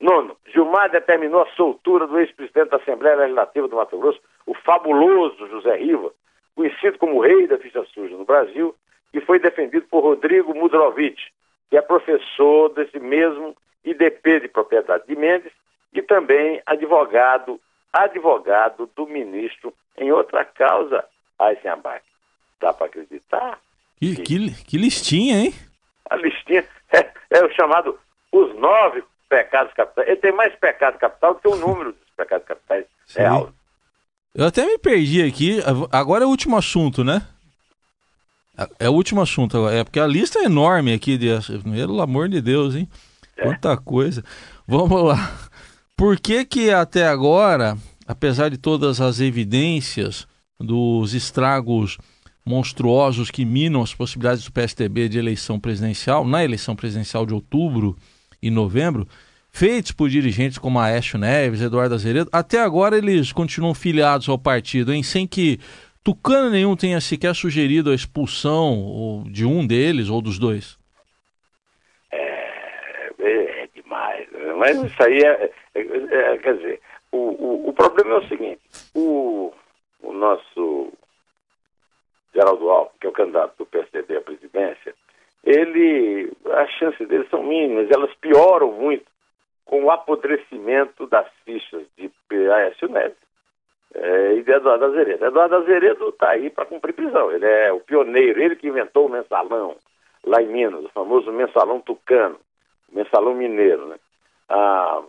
Nono, 0.00 0.36
Gilmar 0.46 0.90
determinou 0.90 1.42
a 1.42 1.50
soltura 1.50 2.06
do 2.06 2.18
ex-presidente 2.18 2.70
da 2.70 2.78
Assembleia 2.78 3.16
Legislativa 3.16 3.68
do 3.68 3.76
Mato 3.76 3.98
Grosso, 3.98 4.20
o 4.46 4.54
fabuloso 4.54 5.46
José 5.48 5.76
Riva, 5.76 6.10
conhecido 6.54 6.98
como 6.98 7.16
o 7.16 7.20
rei 7.20 7.46
da 7.46 7.58
ficha 7.58 7.84
suja 7.92 8.16
no 8.16 8.24
Brasil, 8.24 8.74
que 9.12 9.20
foi 9.20 9.38
defendido 9.38 9.86
por 9.90 10.02
Rodrigo 10.02 10.54
Mudrovich, 10.54 11.20
que 11.68 11.76
é 11.76 11.82
professor 11.82 12.70
desse 12.70 12.98
mesmo 12.98 13.54
IDP 13.84 14.40
de 14.40 14.48
propriedade 14.48 15.06
de 15.06 15.14
Mendes 15.14 15.52
e 15.92 16.00
também 16.00 16.62
advogado, 16.64 17.60
advogado 17.92 18.88
do 18.96 19.06
ministro 19.06 19.72
em 19.98 20.10
outra 20.12 20.44
causa, 20.44 21.04
Eisenbach. 21.40 22.02
Dá 22.60 22.72
para 22.72 22.86
acreditar? 22.86 23.58
Que, 23.98 24.16
que, 24.16 24.64
que, 24.64 24.78
listinha, 24.78 25.44
hein? 25.44 25.54
A 26.08 26.16
listinha 26.16 26.66
é, 26.92 27.10
é, 27.30 27.44
o 27.44 27.52
chamado 27.52 27.98
os 28.32 28.54
nove 28.56 29.02
pecados 29.30 29.72
capitais. 29.72 30.08
Ele 30.08 30.16
tem 30.16 30.32
mais 30.32 30.54
pecado 30.56 30.98
capital 30.98 31.34
do 31.34 31.40
que 31.40 31.48
o 31.48 31.56
número 31.56 31.92
dos 31.92 32.10
pecados 32.16 32.46
capitais 32.46 32.84
real. 33.16 33.50
Eu 34.34 34.46
até 34.46 34.66
me 34.66 34.76
perdi 34.76 35.22
aqui. 35.22 35.60
Agora 35.90 36.24
é 36.24 36.26
o 36.26 36.30
último 36.30 36.56
assunto, 36.56 37.02
né? 37.02 37.22
É 38.78 38.90
o 38.90 38.92
último 38.92 39.22
assunto 39.22 39.56
agora. 39.56 39.76
É 39.76 39.84
porque 39.84 40.00
a 40.00 40.06
lista 40.06 40.40
é 40.40 40.44
enorme 40.44 40.92
aqui. 40.92 41.16
De... 41.16 41.28
Pelo 41.62 42.02
amor 42.02 42.28
de 42.28 42.40
Deus, 42.40 42.74
hein? 42.74 42.88
É. 43.36 43.44
Quanta 43.44 43.76
coisa. 43.76 44.22
Vamos 44.66 45.02
lá. 45.02 45.48
Por 45.96 46.18
que 46.18 46.44
que 46.44 46.70
até 46.70 47.06
agora, 47.06 47.76
apesar 48.06 48.50
de 48.50 48.58
todas 48.58 49.00
as 49.00 49.20
evidências 49.20 50.26
dos 50.58 51.14
estragos 51.14 51.96
monstruosos 52.44 53.30
que 53.30 53.44
minam 53.44 53.82
as 53.82 53.94
possibilidades 53.94 54.44
do 54.44 54.52
PSDB 54.52 55.08
de 55.08 55.18
eleição 55.18 55.58
presidencial, 55.58 56.24
na 56.24 56.44
eleição 56.44 56.74
presidencial 56.74 57.24
de 57.24 57.34
outubro 57.34 57.96
e 58.42 58.50
novembro, 58.50 59.06
feitos 59.50 59.92
por 59.92 60.08
dirigentes 60.08 60.58
como 60.58 60.78
Aécio 60.78 61.18
Neves, 61.18 61.60
Eduardo 61.60 61.94
Azeredo, 61.94 62.30
até 62.32 62.60
agora 62.60 62.96
eles 62.96 63.32
continuam 63.32 63.74
filiados 63.74 64.28
ao 64.28 64.38
partido, 64.38 64.92
hein? 64.92 65.02
sem 65.02 65.26
que 65.26 65.58
tucano 66.02 66.50
nenhum 66.50 66.76
tenha 66.76 67.00
sequer 67.00 67.34
sugerido 67.34 67.90
a 67.90 67.94
expulsão 67.94 69.24
de 69.26 69.44
um 69.44 69.66
deles 69.66 70.08
ou 70.08 70.22
dos 70.22 70.38
dois. 70.38 70.78
É, 72.12 73.12
é, 73.18 73.62
é 73.62 73.68
demais, 73.74 74.30
né? 74.32 74.54
mas 74.56 74.82
isso 74.82 75.02
aí 75.02 75.18
é, 75.18 75.50
é, 75.74 75.80
é 75.80 76.38
quer 76.38 76.56
dizer, 76.56 76.80
o, 77.12 77.18
o, 77.18 77.68
o, 77.68 77.72
problema 77.72 78.14
é 78.14 78.18
o 78.18 78.28
seguinte, 78.28 78.60
o, 78.94 79.52
o 80.02 80.12
nosso 80.12 80.92
Geraldo 82.34 82.70
Alves, 82.70 82.92
que 83.00 83.06
é 83.06 83.10
o 83.10 83.12
candidato 83.12 83.54
do 83.58 83.66
PSDB 83.66 84.16
à 84.16 84.20
presidência, 84.20 84.94
ele, 85.44 86.32
as 86.46 86.70
chances 86.72 87.06
dele 87.08 87.26
são 87.30 87.42
mínimas, 87.42 87.90
elas 87.90 88.12
pioram 88.14 88.72
muito 88.72 89.04
com 89.64 89.84
o 89.84 89.90
apodrecimento 89.90 91.06
das 91.06 91.26
fichas 91.44 91.82
de 91.96 92.10
Aécio 92.50 92.88
Neves 92.88 93.16
é, 93.94 94.34
e 94.34 94.42
de 94.42 94.50
Eduardo 94.50 94.86
Azeredo. 94.86 95.24
Eduardo 95.24 95.56
Azeredo 95.56 96.08
está 96.08 96.30
aí 96.30 96.50
para 96.50 96.66
cumprir 96.66 96.92
prisão. 96.92 97.30
Ele 97.30 97.46
é 97.46 97.72
o 97.72 97.80
pioneiro, 97.80 98.40
ele 98.40 98.56
que 98.56 98.68
inventou 98.68 99.06
o 99.06 99.10
mensalão 99.10 99.76
lá 100.24 100.42
em 100.42 100.48
Minas, 100.48 100.84
o 100.84 100.88
famoso 100.90 101.32
mensalão 101.32 101.80
tucano, 101.80 102.38
mensalão 102.92 103.34
mineiro, 103.34 103.86
né? 103.86 103.96
Ah, 104.48 105.00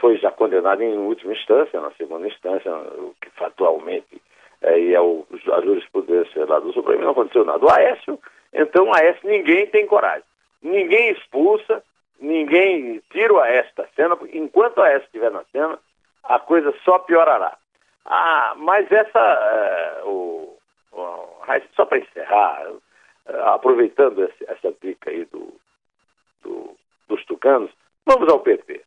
foi 0.00 0.16
já 0.18 0.32
condenado 0.32 0.82
em 0.82 0.98
última 0.98 1.32
instância, 1.32 1.80
na 1.80 1.92
segunda 1.92 2.26
instância, 2.26 2.74
o 2.74 3.14
que 3.20 3.44
atualmente 3.44 4.20
é, 4.62 4.92
é 4.92 5.00
o, 5.00 5.24
a 5.52 5.60
jurisprudência 5.60 6.44
lá 6.44 6.58
do 6.58 6.72
Supremo, 6.72 7.02
não 7.02 7.12
aconteceu 7.12 7.44
nada. 7.44 7.64
O 7.64 7.70
Aécio, 7.70 8.18
então 8.52 8.88
o 8.88 8.94
Aécio 8.94 9.28
ninguém 9.28 9.66
tem 9.66 9.86
coragem. 9.86 10.24
Ninguém 10.62 11.10
expulsa, 11.10 11.82
ninguém 12.20 13.02
tira 13.10 13.32
o 13.32 13.40
Aécio 13.40 13.74
da 13.76 13.86
cena, 13.96 14.16
porque 14.16 14.36
enquanto 14.36 14.78
o 14.78 14.82
Aécio 14.82 15.06
estiver 15.06 15.30
na 15.30 15.44
cena, 15.52 15.78
a 16.24 16.38
coisa 16.38 16.74
só 16.84 16.98
piorará. 16.98 17.56
Ah, 18.04 18.54
mas 18.56 18.90
essa, 18.90 19.18
é, 19.18 20.02
o, 20.04 20.56
o, 20.92 21.28
só 21.74 21.84
para 21.84 21.98
encerrar, 21.98 22.72
é, 23.26 23.40
aproveitando 23.42 24.24
esse, 24.24 24.44
essa 24.48 24.74
dica 24.82 25.10
aí 25.10 25.24
do, 25.26 25.54
do, 26.42 26.76
dos 27.08 27.24
tucanos, 27.24 27.70
vamos 28.04 28.28
ao 28.28 28.40
PT. 28.40 28.82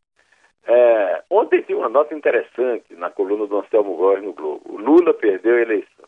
É, 0.66 1.24
ontem 1.30 1.62
tinha 1.62 1.78
uma 1.78 1.90
nota 1.90 2.14
interessante 2.14 2.96
na 2.96 3.10
coluna 3.10 3.46
do 3.46 3.60
Anselmo 3.60 3.96
Góes 3.96 4.24
no 4.24 4.34
Globo. 4.34 4.62
O 4.66 4.78
Lula 4.78 5.14
perdeu 5.14 5.56
a 5.56 5.62
eleição. 5.62 6.06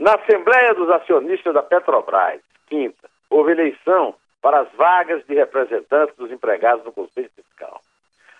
Na 0.00 0.14
Assembleia 0.14 0.72
dos 0.72 0.88
Acionistas 0.88 1.52
da 1.52 1.62
Petrobras, 1.62 2.40
quinta, 2.68 3.10
houve 3.28 3.52
eleição 3.52 4.14
para 4.40 4.60
as 4.60 4.72
vagas 4.72 5.22
de 5.26 5.34
representantes 5.34 6.16
dos 6.16 6.32
empregados 6.32 6.82
no 6.86 6.90
Conselho 6.90 7.30
Fiscal. 7.36 7.82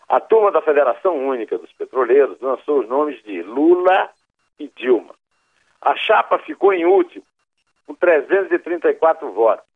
A 0.08 0.18
turma 0.20 0.50
da 0.50 0.62
Federação 0.62 1.14
Única 1.18 1.58
dos 1.58 1.70
Petroleiros 1.74 2.40
lançou 2.40 2.80
os 2.80 2.88
nomes 2.88 3.22
de 3.24 3.42
Lula 3.42 4.08
e 4.58 4.68
Dilma. 4.74 5.14
A 5.82 5.94
chapa 5.96 6.38
ficou 6.38 6.72
em 6.72 6.86
último, 6.86 7.26
com 7.86 7.94
334 7.94 9.30
votos, 9.30 9.66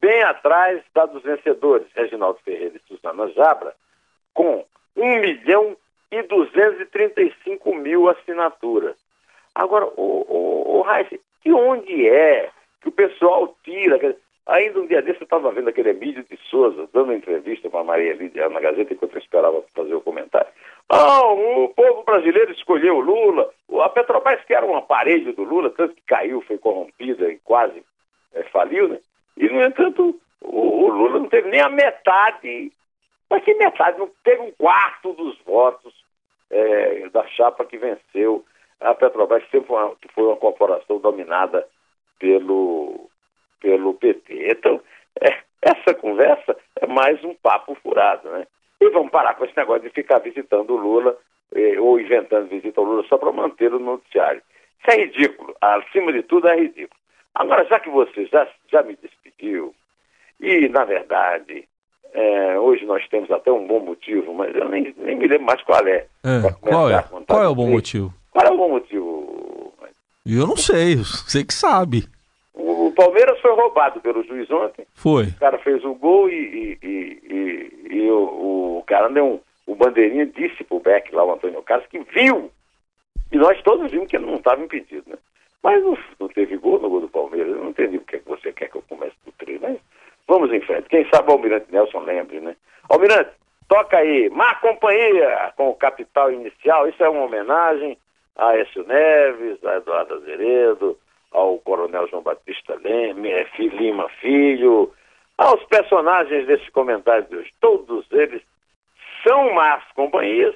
bem 0.00 0.22
atrás 0.22 0.82
da 0.94 1.04
dos 1.04 1.22
vencedores, 1.22 1.86
Reginaldo 1.94 2.38
Ferreira 2.46 2.78
e 2.78 2.88
Suzana 2.88 3.28
Jabra, 3.32 3.74
com 4.32 4.64
1 4.96 5.20
milhão 5.20 5.76
e 6.10 6.22
235 6.22 7.74
mil 7.74 8.08
assinaturas. 8.08 8.96
Agora, 9.56 9.86
o, 9.96 10.26
o, 10.28 10.78
o 10.78 10.80
Raíssa, 10.82 11.18
de 11.42 11.50
onde 11.50 12.06
é 12.06 12.50
que 12.82 12.90
o 12.90 12.92
pessoal 12.92 13.56
tira? 13.64 14.14
Ainda 14.46 14.80
um 14.80 14.86
dia 14.86 15.00
desse 15.00 15.22
eu 15.22 15.24
estava 15.24 15.50
vendo 15.50 15.70
aquele 15.70 15.90
Emílio 15.90 16.22
de 16.24 16.36
Souza 16.50 16.86
dando 16.92 17.14
entrevista 17.14 17.70
com 17.70 17.78
a 17.78 17.84
Maria 17.84 18.12
Lídia 18.12 18.50
na 18.50 18.60
Gazeta 18.60 18.92
enquanto 18.92 19.14
eu 19.14 19.18
esperava 19.18 19.64
fazer 19.74 19.94
o 19.94 20.02
comentário. 20.02 20.46
Ah, 20.90 21.24
o 21.32 21.68
povo 21.70 22.04
brasileiro 22.04 22.52
escolheu 22.52 22.96
o 22.96 23.00
Lula. 23.00 23.50
A 23.80 23.88
Petrobras, 23.88 24.44
que 24.44 24.52
era 24.52 24.66
um 24.66 24.76
aparelho 24.76 25.32
do 25.32 25.42
Lula, 25.42 25.70
tanto 25.70 25.94
que 25.94 26.02
caiu, 26.02 26.42
foi 26.42 26.58
corrompida 26.58 27.32
e 27.32 27.38
quase 27.38 27.82
é, 28.34 28.42
faliu, 28.44 28.88
né? 28.88 28.98
E, 29.38 29.48
no 29.48 29.64
entanto, 29.64 30.20
o, 30.42 30.84
o, 30.84 30.88
Lula 30.88 31.18
não 31.18 31.28
teve 31.28 31.48
nem 31.48 31.60
a 31.60 31.70
metade, 31.70 32.70
mas 33.30 33.42
que 33.42 33.54
metade? 33.54 33.98
Não 33.98 34.10
teve 34.22 34.42
um 34.42 34.52
quarto 34.52 35.14
dos 35.14 35.38
votos 35.46 35.94
é, 36.50 37.08
da 37.08 37.26
chapa 37.28 37.64
que 37.64 37.78
venceu 37.78 38.44
a 38.80 38.94
Petrobras, 38.94 39.42
sempre 39.50 39.68
foi 39.68 39.76
uma, 39.76 39.96
foi 40.14 40.24
uma 40.24 40.36
corporação 40.36 40.98
dominada 40.98 41.66
pelo 42.18 43.08
pelo 43.60 43.94
PT. 43.94 44.52
Então, 44.52 44.80
é, 45.20 45.38
essa 45.62 45.94
conversa 45.94 46.56
é 46.80 46.86
mais 46.86 47.22
um 47.24 47.34
papo 47.34 47.74
furado, 47.82 48.28
né? 48.30 48.46
E 48.80 48.90
vamos 48.90 49.10
parar 49.10 49.34
com 49.34 49.44
esse 49.44 49.56
negócio 49.56 49.82
de 49.82 49.90
ficar 49.90 50.18
visitando 50.18 50.70
o 50.70 50.76
Lula 50.76 51.16
eh, 51.54 51.80
ou 51.80 51.98
inventando 51.98 52.48
visita 52.48 52.80
ao 52.80 52.86
Lula 52.86 53.04
só 53.08 53.16
para 53.16 53.32
manter 53.32 53.72
o 53.72 53.78
noticiário. 53.78 54.42
Isso 54.80 54.90
é 54.90 55.04
ridículo. 55.04 55.56
Acima 55.60 56.12
de 56.12 56.22
tudo, 56.22 56.48
é 56.48 56.56
ridículo. 56.56 57.00
Agora, 57.34 57.64
já 57.64 57.80
que 57.80 57.88
você 57.88 58.26
já, 58.26 58.46
já 58.70 58.82
me 58.82 58.96
despediu, 58.96 59.74
e, 60.40 60.68
na 60.68 60.84
verdade, 60.84 61.66
é, 62.12 62.58
hoje 62.58 62.84
nós 62.84 63.06
temos 63.08 63.30
até 63.30 63.50
um 63.50 63.66
bom 63.66 63.80
motivo, 63.80 64.34
mas 64.34 64.54
eu 64.54 64.68
nem, 64.68 64.94
nem 64.98 65.16
me 65.16 65.26
lembro 65.26 65.46
mais 65.46 65.62
qual 65.62 65.86
é. 65.86 66.06
é 66.24 66.52
qual 66.60 66.90
é? 66.90 67.02
Qual 67.26 67.42
é 67.42 67.48
o 67.48 67.54
bom 67.54 67.68
motivo? 67.68 68.12
Eu 70.28 70.44
não 70.44 70.56
sei, 70.56 70.96
você 70.96 71.44
que 71.44 71.54
sabe. 71.54 72.04
O 72.52 72.90
Palmeiras 72.96 73.38
foi 73.40 73.54
roubado 73.54 74.00
pelo 74.00 74.24
juiz 74.24 74.50
ontem. 74.50 74.84
Foi. 74.94 75.26
O 75.26 75.38
cara 75.38 75.56
fez 75.58 75.84
o 75.84 75.94
gol 75.94 76.28
e, 76.28 76.78
e, 76.82 77.20
e, 77.30 77.94
e 77.94 78.10
o, 78.10 78.78
o, 78.78 78.84
cara 78.86 79.08
deu 79.08 79.24
um. 79.24 79.40
O 79.66 79.74
bandeirinha 79.76 80.26
disse 80.26 80.64
pro 80.64 80.80
Beck 80.80 81.14
lá, 81.14 81.24
o 81.24 81.32
Antônio 81.32 81.62
Carlos, 81.62 81.86
que 81.88 82.00
viu. 82.00 82.50
E 83.30 83.36
nós 83.36 83.60
todos 83.62 83.90
vimos 83.90 84.08
que 84.08 84.16
ele 84.16 84.26
não 84.26 84.36
estava 84.36 84.62
impedido, 84.62 85.04
né? 85.06 85.16
Mas 85.62 85.82
não, 85.82 85.98
não, 86.18 86.28
teve 86.28 86.56
gol 86.56 86.80
no 86.80 86.88
gol 86.88 87.00
do 87.02 87.08
Palmeiras. 87.08 87.52
Eu 87.52 87.62
não 87.62 87.70
entendi 87.70 87.98
porque 87.98 88.18
que 88.18 88.28
você 88.28 88.52
quer 88.52 88.68
que 88.68 88.76
eu 88.76 88.84
comece 88.88 89.14
do 89.24 89.32
treino, 89.32 89.60
mas 89.62 89.78
vamos 90.26 90.52
em 90.52 90.60
frente. 90.60 90.88
Quem 90.88 91.08
sabe 91.12 91.28
o 91.28 91.32
Almirante 91.34 91.70
Nelson 91.70 92.00
lembre, 92.00 92.40
né? 92.40 92.56
Almirante, 92.88 93.30
toca 93.68 93.98
aí. 93.98 94.30
Má 94.30 94.54
companhia 94.56 95.52
com 95.56 95.68
o 95.68 95.74
capital 95.74 96.32
inicial. 96.32 96.88
Isso 96.88 97.02
é 97.02 97.08
uma 97.08 97.24
homenagem 97.24 97.98
a 98.36 98.56
Écio 98.56 98.86
Neves, 98.86 99.64
a 99.64 99.76
Eduardo 99.76 100.14
Azeredo, 100.14 100.98
ao 101.30 101.58
Coronel 101.58 102.08
João 102.08 102.22
Batista 102.22 102.78
Leme, 102.82 103.30
Lima 103.58 104.08
Filho, 104.20 104.92
aos 105.36 105.62
personagens 105.64 106.46
desse 106.46 106.70
comentário 106.70 107.26
de 107.28 107.36
hoje. 107.36 107.52
Todos 107.60 108.06
eles 108.10 108.42
são 109.26 109.52
más 109.54 109.82
companhias 109.94 110.54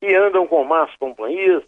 e 0.00 0.14
andam 0.14 0.46
com 0.46 0.64
más 0.64 0.94
companhias, 0.96 1.62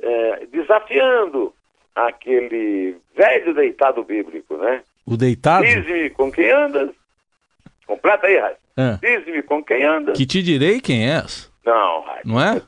é, 0.00 0.46
desafiando 0.46 1.54
aquele 1.94 2.96
velho 3.14 3.54
deitado 3.54 4.02
bíblico, 4.02 4.56
né? 4.56 4.82
O 5.06 5.16
deitado? 5.16 5.64
Diz-me 5.64 6.10
com 6.10 6.32
quem 6.32 6.50
andas. 6.50 6.90
Completa 7.86 8.26
aí, 8.26 8.38
Raio. 8.38 8.56
É. 8.76 8.98
Diz-me 9.00 9.42
com 9.42 9.62
quem 9.62 9.84
andas. 9.84 10.16
Que 10.16 10.26
te 10.26 10.42
direi 10.42 10.80
quem 10.80 11.08
és. 11.08 11.52
Não. 11.64 12.04
Não 12.24 12.40
é? 12.40 12.62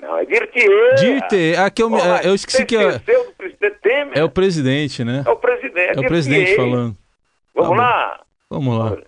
Não, 0.00 0.18
é 0.18 0.24
Dirtier. 0.24 0.94
Dirtier. 0.96 1.60
Aqui 1.60 1.82
eu, 1.82 1.92
oh, 1.92 2.16
eu 2.24 2.34
esqueci 2.34 2.64
que 2.64 2.76
é... 2.76 2.92
do 2.98 3.00
presidente 3.36 3.76
Temer. 3.82 4.18
É 4.18 4.24
o 4.24 4.30
presidente, 4.30 5.04
né? 5.04 5.22
É 5.26 5.30
o 5.30 5.36
presidente. 5.36 5.96
É 5.96 6.00
o 6.00 6.06
presidente 6.06 6.56
falando. 6.56 6.96
Vamos 7.54 7.76
tá 7.76 7.76
lá? 7.76 8.20
Vamos 8.48 8.78
lá. 8.78 8.98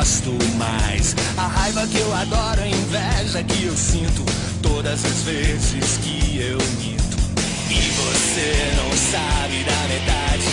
gosto 0.00 0.32
mais. 0.56 1.14
A 1.36 1.46
raiva 1.46 1.86
que 1.86 1.98
eu 1.98 2.14
adoro, 2.14 2.62
a 2.62 2.66
inveja 2.66 3.42
que 3.42 3.64
eu 3.64 3.76
sinto 3.76 4.24
todas 4.62 5.04
as 5.04 5.22
vezes 5.24 5.98
que 5.98 6.38
eu 6.38 6.56
minto. 6.80 7.18
E 7.68 7.80
você 8.00 8.72
não 8.76 8.90
sabe 8.96 9.62
da 9.62 9.86
verdade. 9.88 10.46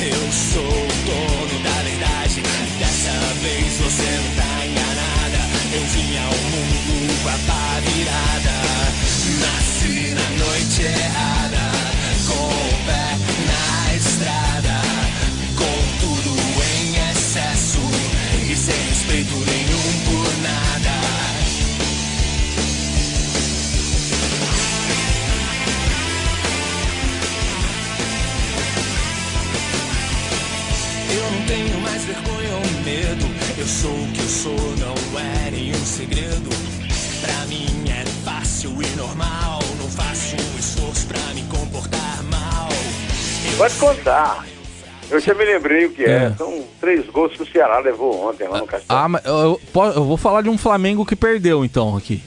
Eu 0.00 0.32
sou 0.32 0.62
o 0.62 0.88
dono 1.04 1.62
da 1.64 1.82
verdade. 1.82 2.42
Dessa 2.78 3.12
vez 3.42 3.76
você 3.76 4.08
não 4.24 4.34
tá 4.36 4.66
enganada. 4.66 5.40
Eu 5.74 5.84
vim 5.84 6.16
ao 6.16 6.32
mundo 6.32 7.22
com 7.22 7.28
a 7.28 7.38
paz. 7.46 7.57
Sou 33.80 33.92
o 33.92 34.12
que 34.12 34.20
eu 34.20 34.28
sou, 34.28 34.76
não 34.78 35.20
é 35.20 35.50
nenhum 35.52 35.84
segredo. 35.84 36.50
Pra 37.20 37.46
mim 37.46 37.66
é 37.88 38.04
fácil 38.24 38.70
e 38.82 38.96
normal. 38.96 39.60
Não 39.78 39.88
faço 39.88 40.34
um 40.34 40.58
esforço 40.58 41.06
pra 41.06 41.20
me 41.32 41.42
comportar 41.44 42.24
mal. 42.24 42.68
Eu 43.52 43.56
Pode 43.56 43.74
contar. 43.76 44.44
Eu 45.08 45.20
já 45.20 45.32
me 45.32 45.44
lembrei 45.44 45.86
o 45.86 45.92
que 45.92 46.04
é. 46.04 46.24
É. 46.24 46.34
São 46.36 46.64
três 46.80 47.06
gols 47.06 47.36
que 47.36 47.42
o 47.42 47.46
Ceará 47.46 47.78
levou 47.78 48.28
ontem 48.28 48.48
lá 48.48 48.58
no 48.58 48.66
Castelo. 48.66 48.98
Ah, 49.00 49.08
mas 49.08 49.24
eu, 49.24 49.60
eu 49.74 49.82
eu 49.94 50.04
vou 50.04 50.16
falar 50.16 50.42
de 50.42 50.48
um 50.48 50.58
Flamengo 50.58 51.06
que 51.06 51.14
perdeu 51.14 51.64
então 51.64 51.96
aqui. 51.96 52.20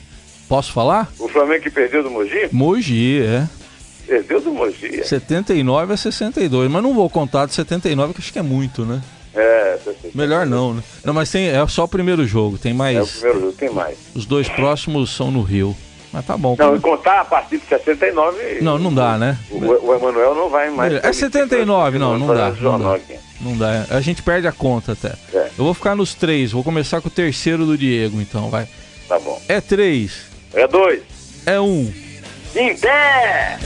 Posso 0.48 0.72
falar? 0.72 1.12
O 1.18 1.28
Flamengo 1.28 1.62
que 1.62 1.70
perdeu 1.70 2.02
do 2.02 2.10
Mogi? 2.10 2.48
Mogi, 2.50 3.22
é. 3.22 3.46
Perdeu 4.06 4.40
do 4.40 4.52
Mogi. 4.52 5.04
79 5.04 5.92
a 5.92 5.96
62. 5.98 6.70
Mas 6.70 6.82
não 6.82 6.94
vou 6.94 7.10
contar 7.10 7.44
de 7.44 7.52
79, 7.52 8.14
que 8.14 8.20
acho 8.20 8.32
que 8.32 8.38
é 8.38 8.42
muito, 8.42 8.86
né? 8.86 9.02
É. 9.34 9.78
Melhor 10.14 10.46
não, 10.46 10.74
né? 10.74 10.82
Não, 11.04 11.14
mas 11.14 11.30
tem, 11.30 11.48
é 11.48 11.66
só 11.66 11.84
o 11.84 11.88
primeiro 11.88 12.26
jogo. 12.26 12.58
Tem 12.58 12.74
mais. 12.74 12.96
É 12.96 13.02
o 13.02 13.06
primeiro 13.06 13.40
jogo, 13.40 13.52
tem 13.52 13.70
mais. 13.70 13.96
Os 14.14 14.26
dois 14.26 14.48
próximos 14.48 15.14
são 15.14 15.30
no 15.30 15.42
Rio. 15.42 15.74
Mas 16.12 16.26
tá 16.26 16.36
bom. 16.36 16.54
Não, 16.58 16.76
e 16.76 16.80
contar 16.80 17.20
a 17.20 17.24
partir 17.24 17.56
de 17.56 17.66
79. 17.66 18.60
Não, 18.60 18.78
não 18.78 18.92
dá, 18.92 19.16
né? 19.16 19.38
O, 19.50 19.56
o 19.56 19.94
Emanuel 19.94 20.34
não 20.34 20.50
vai 20.50 20.68
mais. 20.68 20.92
É 21.02 21.10
79, 21.10 21.98
não, 21.98 22.18
não 22.18 22.26
dá, 22.26 22.50
não 22.50 22.78
dá. 22.78 22.98
Não 23.40 23.56
dá. 23.56 23.86
A 23.88 24.00
gente 24.02 24.22
perde 24.22 24.46
a 24.46 24.52
conta 24.52 24.92
até. 24.92 25.14
É. 25.32 25.46
Eu 25.58 25.64
vou 25.64 25.72
ficar 25.72 25.96
nos 25.96 26.14
três. 26.14 26.52
Vou 26.52 26.62
começar 26.62 27.00
com 27.00 27.08
o 27.08 27.10
terceiro 27.10 27.64
do 27.64 27.78
Diego, 27.78 28.20
então, 28.20 28.50
vai. 28.50 28.68
Tá 29.08 29.18
bom. 29.18 29.40
É 29.48 29.60
três. 29.60 30.26
É 30.52 30.68
dois. 30.68 31.02
É 31.46 31.58
um. 31.58 31.92
Em 32.54 32.76
pé! 32.76 33.58